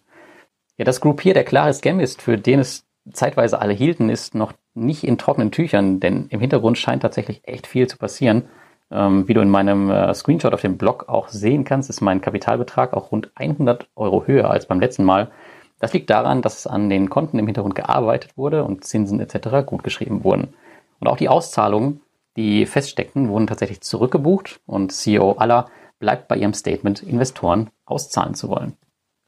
Ja, 0.78 0.86
das 0.86 1.02
Groupier 1.02 1.34
der 1.34 1.44
klare 1.44 1.74
Scam 1.74 2.00
ist, 2.00 2.22
für 2.22 2.38
den 2.38 2.60
es 2.60 2.86
zeitweise 3.12 3.60
alle 3.60 3.74
hielten, 3.74 4.10
ist 4.10 4.36
noch 4.36 4.54
nicht 4.76 5.04
in 5.04 5.18
trockenen 5.18 5.52
Tüchern, 5.52 6.00
denn 6.00 6.28
im 6.30 6.40
Hintergrund 6.40 6.78
scheint 6.78 7.02
tatsächlich 7.02 7.42
echt 7.46 7.66
viel 7.66 7.88
zu 7.88 7.98
passieren. 7.98 8.44
Ähm, 8.92 9.28
wie 9.28 9.34
du 9.34 9.42
in 9.42 9.50
meinem 9.50 9.90
äh, 9.90 10.14
Screenshot 10.14 10.54
auf 10.54 10.62
dem 10.62 10.78
Blog 10.78 11.06
auch 11.08 11.30
sehen 11.30 11.64
kannst, 11.64 11.90
ist 11.90 12.02
mein 12.02 12.22
Kapitalbetrag 12.22 12.94
auch 12.94 13.12
rund 13.12 13.32
100 13.36 13.88
Euro 13.96 14.26
höher 14.26 14.50
als 14.50 14.68
beim 14.68 14.80
letzten 14.80 15.04
Mal. 15.04 15.32
Das 15.80 15.94
liegt 15.94 16.10
daran, 16.10 16.42
dass 16.42 16.68
an 16.68 16.90
den 16.90 17.10
Konten 17.10 17.40
im 17.40 17.46
Hintergrund 17.46 17.76
gearbeitet 17.76 18.38
wurde 18.38 18.64
und 18.64 18.84
Zinsen 18.84 19.20
etc. 19.20 19.66
gut 19.66 19.84
geschrieben 19.84 20.24
wurden. 20.24 20.54
Und 21.00 21.08
auch 21.08 21.18
die 21.18 21.30
Auszahlungen, 21.30 22.02
die 22.36 22.66
feststeckten, 22.66 23.30
wurden 23.30 23.48
tatsächlich 23.48 23.82
zurückgebucht 23.82 24.60
und 24.66 24.92
CEO 24.92 25.34
Aller 25.34 25.68
bleibt 26.00 26.28
bei 26.28 26.38
ihrem 26.38 26.54
Statement, 26.54 27.04
Investoren 27.04 27.70
auszahlen 27.86 28.34
zu 28.34 28.50
wollen. 28.50 28.78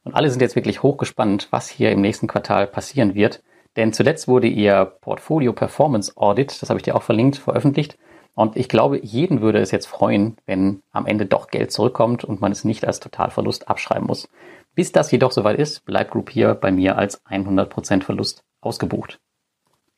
Und 0.04 0.14
alle 0.14 0.30
sind 0.30 0.42
jetzt 0.42 0.56
wirklich 0.56 0.82
hochgespannt, 0.82 1.48
was 1.50 1.68
hier 1.68 1.92
im 1.92 2.00
nächsten 2.00 2.26
Quartal 2.26 2.66
passieren 2.66 3.14
wird. 3.14 3.42
Denn 3.76 3.92
zuletzt 3.92 4.28
wurde 4.28 4.48
ihr 4.48 4.84
Portfolio 5.00 5.52
Performance 5.52 6.12
Audit, 6.16 6.60
das 6.60 6.68
habe 6.68 6.78
ich 6.78 6.84
dir 6.84 6.96
auch 6.96 7.02
verlinkt, 7.02 7.36
veröffentlicht. 7.36 7.96
Und 8.34 8.56
ich 8.56 8.68
glaube, 8.68 8.98
jeden 8.98 9.42
würde 9.42 9.60
es 9.60 9.70
jetzt 9.70 9.86
freuen, 9.86 10.36
wenn 10.46 10.82
am 10.90 11.06
Ende 11.06 11.26
doch 11.26 11.48
Geld 11.48 11.70
zurückkommt 11.70 12.24
und 12.24 12.40
man 12.40 12.52
es 12.52 12.64
nicht 12.64 12.86
als 12.86 13.00
Totalverlust 13.00 13.68
abschreiben 13.68 14.06
muss. 14.06 14.28
Bis 14.74 14.90
das 14.90 15.10
jedoch 15.10 15.32
soweit 15.32 15.58
ist, 15.58 15.84
bleibt 15.84 16.12
Group 16.12 16.30
hier 16.30 16.54
bei 16.54 16.72
mir 16.72 16.96
als 16.96 17.24
100% 17.26 18.02
Verlust 18.02 18.42
ausgebucht. 18.62 19.20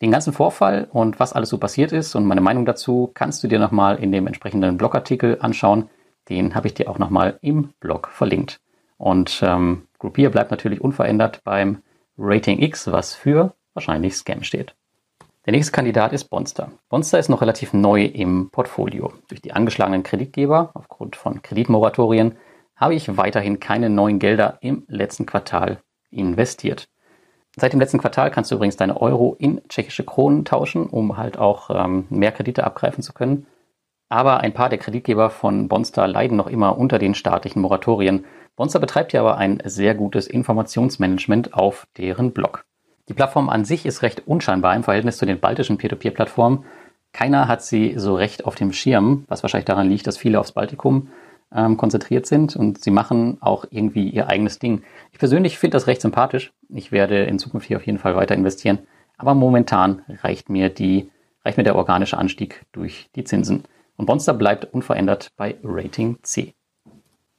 Den 0.03 0.11
ganzen 0.11 0.33
Vorfall 0.33 0.89
und 0.93 1.21
was 1.21 1.33
alles 1.33 1.49
so 1.49 1.59
passiert 1.59 1.93
ist 1.93 2.17
und 2.17 2.25
meine 2.25 2.41
Meinung 2.41 2.67
dazu 2.67 3.11
kannst 3.15 3.45
du 3.45 3.49
dir 3.49 3.61
nochmal 3.61 4.03
in 4.03 4.11
dem 4.11 4.27
entsprechenden 4.27 4.77
Blogartikel 4.77 5.39
anschauen. 5.41 5.89
Den 6.29 6.55
habe 6.55 6.67
ich 6.67 6.75
dir 6.75 6.89
auch 6.89 6.99
nochmal 6.99 7.39
im 7.43 7.71
Blog 7.81 8.09
verlinkt. 8.09 8.61
Und 8.97 9.41
ähm, 9.43 9.87
Groupier 9.99 10.31
bleibt 10.31 10.51
natürlich 10.51 10.81
unverändert 10.81 11.43
beim 11.45 11.83
Rating 12.17 12.63
X, 12.63 12.91
was 12.91 13.15
für 13.15 13.55
wahrscheinlich 13.75 14.17
Scam 14.17 14.43
steht. 14.43 14.75
Der 15.47 15.53
nächste 15.53 15.73
Kandidat 15.73 16.13
ist 16.15 16.25
Bonster. 16.25 16.71
Bonster 16.89 17.19
ist 17.19 17.29
noch 17.29 17.43
relativ 17.43 17.75
neu 17.75 18.05
im 18.05 18.49
Portfolio. 18.51 19.13
Durch 19.29 19.43
die 19.43 19.53
angeschlagenen 19.53 20.03
Kreditgeber 20.03 20.71
aufgrund 20.73 21.17
von 21.17 21.43
Kreditmoratorien 21.43 22.37
habe 22.77 22.95
ich 22.95 23.17
weiterhin 23.17 23.61
keine 23.61 23.91
neuen 23.91 24.19
Gelder 24.19 24.59
im 24.63 24.85
letzten 24.89 25.27
Quartal 25.27 25.81
investiert. 26.11 26.89
Seit 27.57 27.73
dem 27.73 27.81
letzten 27.81 27.99
Quartal 27.99 28.31
kannst 28.31 28.51
du 28.51 28.57
übrigens 28.57 28.77
deine 28.77 29.01
Euro 29.01 29.37
in 29.39 29.61
tschechische 29.69 30.05
Kronen 30.05 30.45
tauschen, 30.45 30.87
um 30.87 31.17
halt 31.17 31.39
auch 31.39 31.71
ähm, 31.71 32.07
mehr 32.09 32.33
Kredite 32.33 32.65
abgreifen 32.65 33.03
zu 33.03 33.13
können. 33.13 33.47
Aber 34.09 34.41
ein 34.41 34.53
paar 34.53 34.69
der 34.69 34.79
Kreditgeber 34.79 35.31
von 35.31 35.69
Bonster 35.69 36.07
leiden 36.07 36.37
noch 36.37 36.47
immer 36.47 36.79
unter 36.79 36.99
den 36.99 37.15
staatlichen 37.15 37.63
Moratorien. 37.63 38.25
Bonster 38.57 38.79
betreibt 38.79 39.13
ja 39.13 39.21
aber 39.21 39.37
ein 39.37 39.63
sehr 39.65 39.95
gutes 39.95 40.27
Informationsmanagement 40.27 41.55
auf 41.55 41.87
deren 41.97 42.33
Blog. 42.33 42.65
Die 43.09 43.15
Plattform 43.15 43.49
an 43.49 43.65
sich 43.65 43.85
ist 43.85 44.03
recht 44.03 44.23
unscheinbar 44.27 44.75
im 44.75 44.85
Verhältnis 44.85 45.19
zu 45.19 45.27
den 45.27 45.41
baltischen 45.41 45.77
Peer-to-Peer-Plattformen. 45.77 46.65
Keiner 47.13 47.49
hat 47.49 47.63
sie 47.63 47.95
so 47.97 48.15
recht 48.15 48.45
auf 48.45 48.55
dem 48.55 48.73
Schirm, 48.73 49.25
was 49.29 49.43
wahrscheinlich 49.43 49.67
daran 49.67 49.89
liegt, 49.89 50.07
dass 50.07 50.17
viele 50.17 50.41
aufs 50.41 50.53
Baltikum 50.53 51.09
ähm, 51.55 51.77
konzentriert 51.77 52.27
sind 52.27 52.57
und 52.57 52.83
sie 52.83 52.91
machen 52.91 53.39
auch 53.41 53.65
irgendwie 53.71 54.09
ihr 54.09 54.29
eigenes 54.29 54.59
Ding. 54.59 54.83
Ich 55.13 55.19
persönlich 55.19 55.59
finde 55.59 55.77
das 55.77 55.87
recht 55.87 56.01
sympathisch. 56.01 56.53
Ich 56.69 56.93
werde 56.93 57.25
in 57.25 57.39
Zukunft 57.39 57.67
hier 57.67 57.77
auf 57.77 57.87
jeden 57.87 57.99
Fall 57.99 58.17
weiter 58.17 58.35
investieren. 58.35 58.79
Aber 59.17 59.35
momentan 59.35 60.03
reicht 60.23 60.49
mir 60.49 60.71
die, 60.71 61.11
reicht 61.45 61.57
mir 61.57 61.65
der 61.65 61.77
organische 61.77 62.19
Anstieg 62.19 62.63
durch 62.73 63.09
die 63.15 63.25
Zinsen. 63.25 63.65
Und 63.97 64.09
Monster 64.09 64.35
bleibt 64.35 64.73
unverändert 64.73 65.33
bei 65.37 65.57
Rating 65.63 66.19
C. 66.23 66.55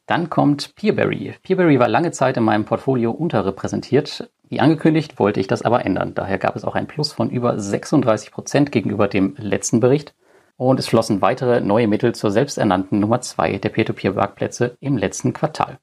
Dann 0.05 0.29
kommt 0.29 0.75
Peerberry. 0.75 1.33
Peerberry 1.41 1.79
war 1.79 1.87
lange 1.87 2.11
Zeit 2.11 2.37
in 2.37 2.43
meinem 2.43 2.65
Portfolio 2.65 3.11
unterrepräsentiert. 3.11 4.29
Wie 4.47 4.59
angekündigt 4.59 5.17
wollte 5.17 5.39
ich 5.39 5.47
das 5.47 5.63
aber 5.63 5.85
ändern. 5.85 6.13
Daher 6.13 6.37
gab 6.37 6.55
es 6.55 6.63
auch 6.63 6.75
ein 6.75 6.87
Plus 6.87 7.11
von 7.11 7.29
über 7.29 7.59
36 7.59 8.31
Prozent 8.31 8.71
gegenüber 8.71 9.07
dem 9.07 9.35
letzten 9.37 9.79
Bericht. 9.79 10.13
Und 10.57 10.79
es 10.79 10.87
flossen 10.87 11.21
weitere 11.21 11.59
neue 11.59 11.87
Mittel 11.87 12.13
zur 12.13 12.31
selbsternannten 12.31 12.99
Nummer 12.99 13.19
2 13.19 13.57
der 13.57 13.69
Peer-to-Peer-Marktplätze 13.69 14.77
im 14.79 14.97
letzten 14.97 15.33
Quartal. 15.33 15.79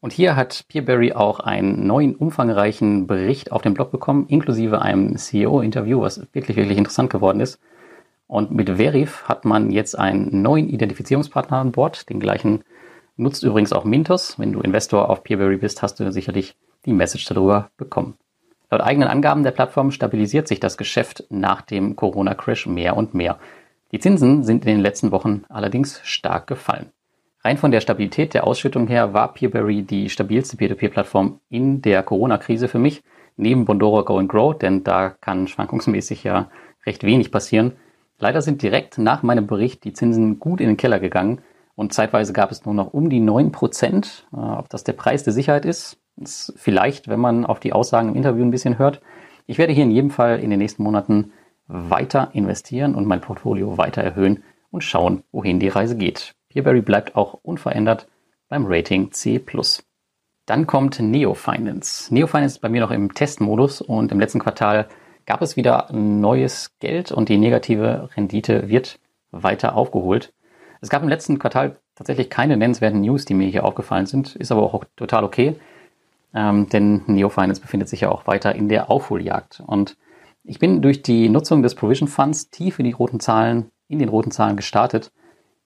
Und 0.00 0.12
hier 0.12 0.36
hat 0.36 0.66
Peerberry 0.68 1.14
auch 1.14 1.40
einen 1.40 1.86
neuen 1.86 2.14
umfangreichen 2.14 3.06
Bericht 3.06 3.50
auf 3.50 3.62
dem 3.62 3.72
Blog 3.72 3.90
bekommen, 3.90 4.26
inklusive 4.28 4.82
einem 4.82 5.16
CEO-Interview, 5.16 6.02
was 6.02 6.20
wirklich, 6.34 6.58
wirklich 6.58 6.76
interessant 6.76 7.08
geworden 7.08 7.40
ist. 7.40 7.58
Und 8.26 8.50
mit 8.50 8.70
Verif 8.70 9.24
hat 9.28 9.44
man 9.44 9.70
jetzt 9.70 9.98
einen 9.98 10.42
neuen 10.42 10.68
Identifizierungspartner 10.68 11.58
an 11.58 11.72
Bord, 11.72 12.08
den 12.08 12.20
gleichen 12.20 12.64
Nutzt 13.16 13.44
übrigens 13.44 13.72
auch 13.72 13.84
Mintos. 13.84 14.40
Wenn 14.40 14.52
du 14.52 14.60
Investor 14.60 15.08
auf 15.08 15.22
Peerberry 15.22 15.56
bist, 15.56 15.82
hast 15.82 16.00
du 16.00 16.10
sicherlich 16.10 16.56
die 16.84 16.92
Message 16.92 17.26
darüber 17.26 17.70
bekommen. 17.76 18.14
Laut 18.70 18.80
eigenen 18.80 19.08
Angaben 19.08 19.44
der 19.44 19.52
Plattform 19.52 19.92
stabilisiert 19.92 20.48
sich 20.48 20.58
das 20.58 20.76
Geschäft 20.76 21.24
nach 21.30 21.62
dem 21.62 21.94
Corona-Crash 21.94 22.66
mehr 22.66 22.96
und 22.96 23.14
mehr. 23.14 23.38
Die 23.92 24.00
Zinsen 24.00 24.42
sind 24.42 24.64
in 24.64 24.72
den 24.72 24.80
letzten 24.80 25.12
Wochen 25.12 25.44
allerdings 25.48 26.00
stark 26.02 26.48
gefallen. 26.48 26.90
Rein 27.44 27.56
von 27.56 27.70
der 27.70 27.80
Stabilität 27.80 28.34
der 28.34 28.46
Ausschüttung 28.46 28.88
her 28.88 29.12
war 29.12 29.32
Peerberry 29.32 29.82
die 29.82 30.10
stabilste 30.10 30.56
P2P-Plattform 30.56 31.38
in 31.50 31.82
der 31.82 32.02
Corona-Krise 32.02 32.66
für 32.66 32.80
mich, 32.80 33.04
neben 33.36 33.64
Bondora 33.64 34.02
Go 34.02 34.18
and 34.18 34.28
Grow, 34.28 34.58
denn 34.58 34.82
da 34.82 35.10
kann 35.10 35.46
schwankungsmäßig 35.46 36.24
ja 36.24 36.50
recht 36.84 37.04
wenig 37.04 37.30
passieren. 37.30 37.72
Leider 38.18 38.42
sind 38.42 38.62
direkt 38.62 38.98
nach 38.98 39.22
meinem 39.22 39.46
Bericht 39.46 39.84
die 39.84 39.92
Zinsen 39.92 40.38
gut 40.38 40.60
in 40.60 40.68
den 40.68 40.76
Keller 40.76 41.00
gegangen 41.00 41.40
und 41.74 41.92
zeitweise 41.92 42.32
gab 42.32 42.50
es 42.52 42.64
nur 42.64 42.74
noch 42.74 42.92
um 42.92 43.10
die 43.10 43.20
neun 43.20 43.52
Prozent. 43.52 44.26
Äh, 44.32 44.36
ob 44.36 44.68
das 44.68 44.84
der 44.84 44.92
Preis 44.92 45.24
der 45.24 45.32
Sicherheit 45.32 45.64
ist, 45.64 45.98
ist 46.16 46.54
vielleicht, 46.56 47.08
wenn 47.08 47.20
man 47.20 47.44
auf 47.44 47.60
die 47.60 47.72
Aussagen 47.72 48.10
im 48.10 48.14
Interview 48.14 48.44
ein 48.44 48.50
bisschen 48.50 48.78
hört. 48.78 49.00
Ich 49.46 49.58
werde 49.58 49.72
hier 49.72 49.84
in 49.84 49.90
jedem 49.90 50.10
Fall 50.10 50.38
in 50.38 50.50
den 50.50 50.60
nächsten 50.60 50.82
Monaten 50.82 51.32
weiter 51.66 52.30
investieren 52.32 52.94
und 52.94 53.06
mein 53.06 53.20
Portfolio 53.20 53.78
weiter 53.78 54.02
erhöhen 54.02 54.44
und 54.70 54.84
schauen, 54.84 55.24
wohin 55.32 55.60
die 55.60 55.68
Reise 55.68 55.96
geht. 55.96 56.34
Peerberry 56.48 56.82
bleibt 56.82 57.16
auch 57.16 57.34
unverändert 57.42 58.06
beim 58.48 58.66
Rating 58.66 59.10
C+. 59.12 59.44
Dann 60.46 60.66
kommt 60.66 61.00
Neo 61.00 61.34
Finance. 61.34 62.12
Neo 62.12 62.26
Finance 62.26 62.56
ist 62.56 62.60
bei 62.60 62.68
mir 62.68 62.82
noch 62.82 62.90
im 62.90 63.12
Testmodus 63.14 63.80
und 63.80 64.12
im 64.12 64.20
letzten 64.20 64.40
Quartal 64.40 64.88
gab 65.26 65.42
es 65.42 65.56
wieder 65.56 65.88
neues 65.92 66.76
Geld 66.78 67.12
und 67.12 67.28
die 67.28 67.38
negative 67.38 68.10
Rendite 68.16 68.68
wird 68.68 68.98
weiter 69.30 69.74
aufgeholt. 69.74 70.32
Es 70.80 70.90
gab 70.90 71.02
im 71.02 71.08
letzten 71.08 71.38
Quartal 71.38 71.76
tatsächlich 71.94 72.30
keine 72.30 72.56
nennenswerten 72.56 73.00
News, 73.00 73.24
die 73.24 73.34
mir 73.34 73.48
hier 73.48 73.64
aufgefallen 73.64 74.06
sind, 74.06 74.36
ist 74.36 74.52
aber 74.52 74.62
auch 74.62 74.84
total 74.96 75.24
okay, 75.24 75.56
ähm, 76.34 76.68
denn 76.68 77.02
Neo 77.06 77.28
Finance 77.28 77.60
befindet 77.60 77.88
sich 77.88 78.02
ja 78.02 78.10
auch 78.10 78.26
weiter 78.26 78.54
in 78.54 78.68
der 78.68 78.90
Aufholjagd. 78.90 79.62
Und 79.66 79.96
ich 80.42 80.58
bin 80.58 80.82
durch 80.82 81.02
die 81.02 81.28
Nutzung 81.28 81.62
des 81.62 81.74
Provision 81.74 82.08
Funds 82.08 82.50
tief 82.50 82.78
in 82.78 82.84
die 82.84 82.92
roten 82.92 83.20
Zahlen, 83.20 83.70
in 83.88 83.98
den 83.98 84.08
roten 84.08 84.30
Zahlen 84.30 84.56
gestartet, 84.56 85.12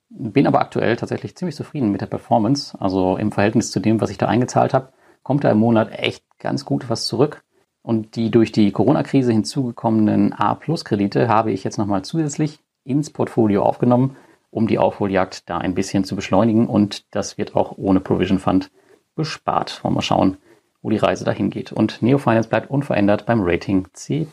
bin 0.09 0.47
aber 0.47 0.61
aktuell 0.61 0.95
tatsächlich 0.95 1.35
ziemlich 1.35 1.55
zufrieden 1.55 1.91
mit 1.91 2.01
der 2.01 2.07
Performance. 2.07 2.77
Also 2.79 3.17
im 3.17 3.31
Verhältnis 3.31 3.71
zu 3.71 3.79
dem, 3.79 4.01
was 4.01 4.09
ich 4.09 4.17
da 4.17 4.27
eingezahlt 4.27 4.73
habe, 4.73 4.93
kommt 5.23 5.43
da 5.43 5.51
im 5.51 5.59
Monat 5.59 5.91
echt 5.91 6.23
ganz 6.39 6.65
gut 6.65 6.89
was 6.89 7.05
zurück. 7.05 7.43
Und 7.81 8.15
die 8.15 8.29
durch 8.29 8.51
die 8.51 8.71
Corona-Krise 8.71 9.31
hinzugekommenen 9.31 10.33
A-Plus-Kredite 10.33 11.27
habe 11.27 11.51
ich 11.51 11.63
jetzt 11.63 11.77
nochmal 11.77 12.03
zusätzlich 12.03 12.59
ins 12.83 13.09
Portfolio 13.09 13.63
aufgenommen 13.63 14.15
um 14.51 14.67
die 14.67 14.79
Aufholjagd 14.79 15.49
da 15.49 15.57
ein 15.57 15.75
bisschen 15.75 16.03
zu 16.03 16.15
beschleunigen 16.15 16.67
und 16.67 17.03
das 17.13 17.37
wird 17.37 17.55
auch 17.55 17.77
ohne 17.77 17.99
Provision 17.99 18.39
Fund 18.39 18.71
bespart. 19.15 19.83
Wollen 19.83 19.95
wir 19.95 20.01
schauen, 20.01 20.37
wo 20.81 20.89
die 20.89 20.97
Reise 20.97 21.25
dahin 21.25 21.49
geht. 21.49 21.71
Und 21.71 22.01
Neo 22.01 22.17
Finance 22.17 22.49
bleibt 22.49 22.69
unverändert 22.69 23.25
beim 23.25 23.41
Rating 23.43 23.87
C+. 23.93 24.27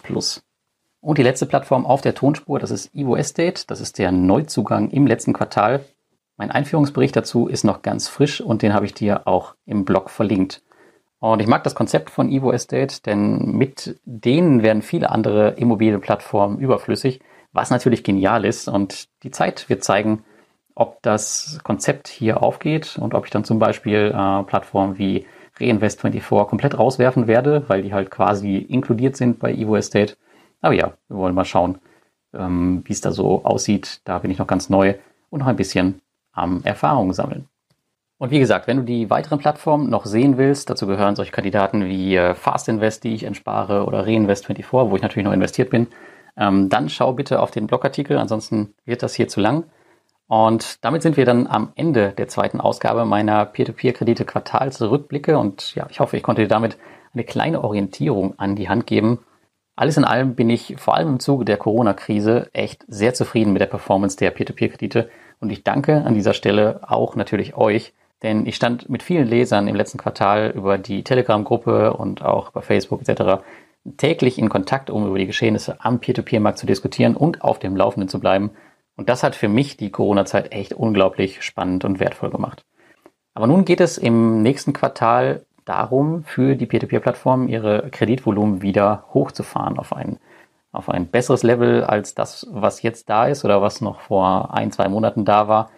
Und 1.01 1.19
die 1.19 1.23
letzte 1.23 1.47
Plattform 1.47 1.87
auf 1.87 2.01
der 2.01 2.15
Tonspur, 2.15 2.59
das 2.59 2.71
ist 2.71 2.95
Evo 2.95 3.17
Estate. 3.17 3.65
Das 3.67 3.81
ist 3.81 3.99
der 3.99 4.11
Neuzugang 4.11 4.91
im 4.91 5.07
letzten 5.07 5.33
Quartal. 5.33 5.85
Mein 6.37 6.51
Einführungsbericht 6.51 7.17
dazu 7.17 7.47
ist 7.47 7.65
noch 7.65 7.83
ganz 7.83 8.09
frisch 8.09 8.41
und 8.41 8.63
den 8.63 8.75
habe 8.75 8.87
ich 8.87 8.95
dir 8.95 9.27
auch 9.27 9.55
im 9.65 9.85
Blog 9.85 10.11
verlinkt. 10.11 10.63
Und 11.31 11.41
ich 11.41 11.47
mag 11.47 11.65
das 11.65 11.75
Konzept 11.75 12.11
von 12.11 12.31
Evo 12.31 12.53
Estate, 12.53 13.03
denn 13.05 13.53
mit 13.53 13.99
denen 14.05 14.63
werden 14.63 14.83
viele 14.83 15.11
andere 15.11 15.51
Immobilienplattformen 15.53 16.59
überflüssig 16.59 17.21
was 17.57 17.71
natürlich 17.71 18.05
genial 18.05 18.45
ist. 18.45 18.69
Und 18.69 19.09
die 19.25 19.33
Zeit 19.33 19.69
wird 19.69 19.83
zeigen, 19.83 20.25
ob 20.75 21.03
das 21.03 21.59
Konzept 21.65 22.07
hier 22.07 22.43
aufgeht 22.43 22.99
und 23.01 23.15
ob 23.15 23.25
ich 23.25 23.31
dann 23.31 23.45
zum 23.45 23.59
Beispiel 23.59 24.13
äh, 24.15 24.43
Plattformen 24.45 24.99
wie 24.99 25.27
Reinvest24 25.59 26.45
komplett 26.45 26.79
rauswerfen 26.79 27.27
werde, 27.27 27.65
weil 27.69 27.83
die 27.83 27.95
halt 27.95 28.11
quasi 28.11 28.59
inkludiert 28.59 29.17
sind 29.17 29.39
bei 29.39 29.53
Evo 29.53 29.75
Estate. 29.77 30.17
Aber 30.61 30.75
ja, 30.75 30.93
wir 31.09 31.17
wollen 31.17 31.35
mal 31.35 31.47
schauen, 31.47 31.79
ähm, 32.35 32.83
wie 32.85 32.93
es 32.93 33.01
da 33.01 33.11
so 33.11 33.45
aussieht. 33.45 34.03
Da 34.05 34.19
bin 34.19 34.31
ich 34.31 34.39
noch 34.39 34.47
ganz 34.47 34.69
neu 34.69 34.95
und 35.31 35.41
noch 35.41 35.47
ein 35.47 35.57
bisschen 35.57 36.03
am 36.33 36.61
Erfahrung 36.63 37.15
sammeln. 37.15 37.49
Und 38.19 38.31
wie 38.31 38.39
gesagt, 38.39 38.67
wenn 38.67 38.79
du 38.79 38.83
die 38.83 39.11
weiteren 39.11 39.39
Plattformen 39.39 39.91
noch 39.91 40.07
sehen 40.07 40.39
willst, 40.39 40.71
dazu 40.71 40.87
gehören 40.87 41.17
solche 41.17 41.33
Kandidaten 41.33 41.85
wie 41.85 42.17
äh, 42.17 42.35
Fast 42.35 42.69
Invest, 42.69 43.05
die 43.05 43.15
ich 43.15 43.25
entspare, 43.25 43.85
oder 43.85 44.07
Reinvest24, 44.07 44.91
wo 44.91 44.97
ich 44.97 45.03
natürlich 45.03 45.27
noch 45.27 45.35
investiert 45.35 45.69
bin, 45.71 45.89
ähm, 46.39 46.69
dann 46.71 46.89
schau 46.89 47.13
bitte 47.13 47.41
auf 47.41 47.51
den 47.51 47.67
Blogartikel, 47.67 48.19
ansonsten 48.19 48.75
wird 48.85 49.03
das 49.03 49.15
hier 49.15 49.29
zu 49.29 49.41
lang. 49.41 49.65
Und 50.29 50.85
damit 50.85 51.03
sind 51.03 51.17
wir 51.17 51.25
dann 51.25 51.47
am 51.47 51.73
Ende 51.77 52.13
der 52.13 52.29
zweiten 52.29 52.61
Ausgabe 52.61 53.05
meiner 53.05 53.45
Peer-to-Peer-Kredite-Quartalsrückblicke. 53.45 55.39
Und 55.39 55.75
ja, 55.75 55.87
ich 55.89 56.01
hoffe, 56.01 56.17
ich 56.17 56.23
konnte 56.23 56.43
dir 56.43 56.49
damit 56.49 56.79
eine 57.15 57.23
kleine 57.25 57.63
Orientierung 57.63 58.39
an 58.39 58.57
die 58.57 58.69
Hand 58.69 58.87
geben. 58.87 59.21
Alles 59.77 59.97
in 59.99 60.05
allem 60.05 60.35
bin 60.35 60.51
ich 60.51 60.77
vor 60.79 60.95
allem 60.97 61.09
im 61.09 61.21
Zuge 61.21 61.45
der 61.45 61.59
Corona-Krise 61.59 62.49
echt 62.55 62.85
sehr 62.89 63.15
zufrieden 63.15 63.53
mit 63.53 63.61
der 63.61 63.67
Performance 63.67 64.17
der 64.17 64.31
Peer-to-Peer-Kredite. 64.31 65.11
Und 65.39 65.51
ich 65.53 65.63
danke 65.63 66.03
an 66.05 66.15
dieser 66.15 66.35
Stelle 66.35 66.81
auch 66.89 67.15
natürlich 67.15 67.57
euch, 67.57 67.93
denn 68.23 68.47
ich 68.47 68.57
stand 68.57 68.89
mit 68.89 69.03
vielen 69.03 69.27
Lesern 69.27 69.69
im 69.69 69.77
letzten 69.77 69.99
Quartal 69.99 70.53
über 70.55 70.79
die 70.79 71.05
Telegram-Gruppe 71.05 71.95
und 71.95 72.23
auch 72.23 72.51
bei 72.51 72.63
Facebook 72.63 73.07
etc 73.07 73.43
täglich 73.97 74.39
in 74.39 74.49
Kontakt, 74.49 74.91
um 74.91 75.07
über 75.07 75.19
die 75.19 75.27
Geschehnisse 75.27 75.77
am 75.81 76.01
Peer-to-Peer-Markt 76.01 76.59
zu 76.59 76.67
diskutieren 76.67 77.17
und 77.17 77.43
auf 77.43 77.59
dem 77.59 77.77
Laufenden 77.77 78.09
zu 78.09 78.21
bleiben. 78.21 78.51
Und 78.97 79.09
das 79.09 79.23
hat 79.23 79.37
für 79.37 79.49
mich 79.49 79.77
die 79.77 79.91
Corona-Zeit 79.91 80.53
echt 80.53 80.73
unglaublich 80.73 81.43
spannend 81.43 81.85
und 81.85 82.01
wertvoll 82.01 82.31
gemacht. 82.31 82.65
Aber 83.35 83.47
nun 83.47 83.65
geht 83.65 83.81
es 83.81 83.99
im 83.99 84.43
nächsten 84.43 84.73
Quartal 84.73 85.45
darum, 85.65 86.25
für 86.25 86.57
die 86.57 86.67
Peer-to-Peer-Plattformen 86.67 87.49
ihre 87.49 87.91
Kreditvolumen 87.91 88.63
wieder 88.63 89.05
hochzufahren 89.13 89.79
auf 89.79 89.93
ein, 89.93 90.19
auf 90.73 90.89
ein 90.89 91.09
besseres 91.09 91.43
Level 91.43 91.85
als 91.85 92.15
das, 92.15 92.47
was 92.51 92.83
jetzt 92.83 93.11
da 93.11 93.27
ist 93.27 93.45
oder 93.45 93.61
was 93.61 93.81
noch 93.81 94.01
vor 94.01 94.55
ein, 94.55 94.73
zwei 94.73 94.89
Monaten 94.89 95.25
da 95.25 95.49
war. 95.49 95.71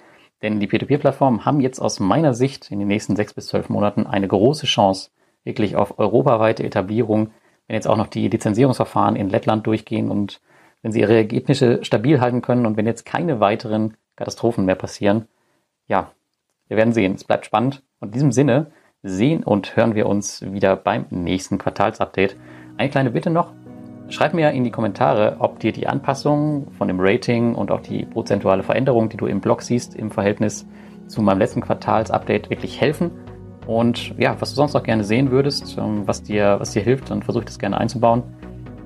Denn 0.42 0.61
die 0.61 0.66
Peer-to-Peer-Plattformen 0.66 1.44
haben 1.44 1.61
jetzt 1.61 1.81
aus 1.81 2.01
meiner 2.01 2.35
Sicht 2.35 2.70
in 2.70 2.79
den 2.79 2.88
nächsten 2.88 3.16
sechs 3.16 3.35
bis 3.35 3.48
zwölf 3.48 3.68
Monaten 3.68 4.07
eine 4.07 4.29
große 4.29 4.66
Chance, 4.66 5.11
wirklich 5.44 5.77
auf 5.77 5.98
europaweite 5.98 6.62
Etablierung 6.62 7.31
wenn 7.68 7.74
jetzt 7.74 7.87
auch 7.87 7.96
noch 7.96 8.09
die 8.09 8.29
Lizenzierungsverfahren 8.29 9.14
in 9.14 9.29
Lettland 9.29 9.66
durchgehen 9.66 10.11
und 10.11 10.40
wenn 10.83 10.90
sie 10.90 11.01
ihre 11.01 11.14
Ergebnisse 11.14 11.85
stabil 11.85 12.20
halten 12.20 12.42
können 12.42 12.66
und 12.66 12.77
wenn 12.77 12.87
jetzt 12.87 13.05
keine 13.05 13.40
weiteren 13.40 13.96
Katastrophen 14.16 14.64
mehr 14.64 14.74
passieren, 14.74 15.29
ja, 15.87 16.11
wir 16.66 16.77
werden 16.77 16.92
sehen. 16.92 17.14
Es 17.14 17.24
bleibt 17.24 17.46
spannend. 17.46 17.83
Und 18.01 18.09
in 18.09 18.12
diesem 18.12 18.33
Sinne 18.33 18.72
sehen 19.03 19.44
und 19.44 19.77
hören 19.77 19.94
wir 19.94 20.07
uns 20.07 20.42
wieder 20.42 20.77
beim 20.77 21.07
nächsten 21.11 21.59
Quartalsupdate. 21.59 22.37
Eine 22.77 22.90
kleine 22.90 23.11
Bitte 23.11 23.31
noch. 23.31 23.53
Schreib 24.11 24.35
mir 24.35 24.51
in 24.53 24.64
die 24.64 24.71
Kommentare, 24.71 25.37
ob 25.38 25.59
dir 25.61 25.73
die 25.73 25.87
Anpassung 25.87 26.68
von 26.79 26.88
dem 26.88 26.99
Rating 26.99 27.55
und 27.55 27.71
auch 27.71 27.81
die 27.81 28.05
prozentuale 28.07 28.62
Veränderung, 28.62 29.09
die 29.09 29.16
du 29.16 29.27
im 29.27 29.40
Blog 29.40 29.62
siehst, 29.62 29.94
im 29.94 30.11
Verhältnis 30.11 30.66
zu 31.07 31.23
meinem 31.23 31.38
letzten 31.38 31.61
Quartalsupdate 31.61 32.51
wirklich 32.51 32.81
helfen 32.81 33.11
und 33.68 34.14
ja, 34.18 34.35
was 34.40 34.49
du 34.49 34.57
sonst 34.57 34.73
noch 34.73 34.83
gerne 34.83 35.05
sehen 35.05 35.31
würdest, 35.31 35.77
ähm, 35.79 36.03
was 36.07 36.23
dir, 36.23 36.57
was 36.59 36.71
dir 36.71 36.81
hilft, 36.81 37.11
dann 37.11 37.23
versuch 37.23 37.44
das 37.44 37.59
gerne 37.59 37.79
einzubauen. 37.79 38.23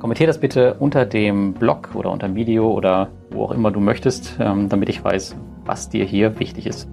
Kommentier 0.01 0.27
das 0.27 0.41
bitte 0.41 0.75
unter 0.75 1.07
dem 1.07 1.55
Blog 1.55 1.91
oder 1.95 2.11
unter 2.11 2.27
dem 2.27 2.35
Video 2.35 2.69
oder 2.73 3.09
wo 3.31 3.45
auch 3.45 3.53
immer 3.53 3.71
du 3.71 3.79
möchtest, 3.79 4.37
ähm, 4.41 4.69
damit 4.69 4.89
ich 4.89 5.03
weiß, 5.03 5.37
was 5.65 5.89
dir 5.89 6.05
hier 6.05 6.41
wichtig 6.41 6.67
ist. 6.67 6.89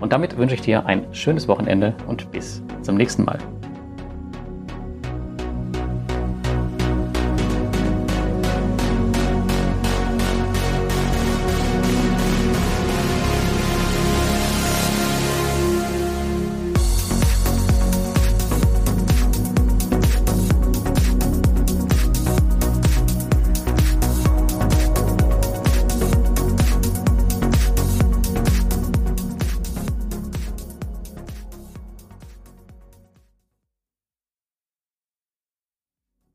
Und 0.00 0.12
damit 0.12 0.36
wünsche 0.36 0.54
ich 0.54 0.60
dir 0.60 0.84
ein 0.84 1.06
schönes 1.12 1.48
Wochenende 1.48 1.94
und 2.06 2.30
bis 2.30 2.62
zum 2.82 2.96
nächsten 2.96 3.24
Mal. 3.24 3.38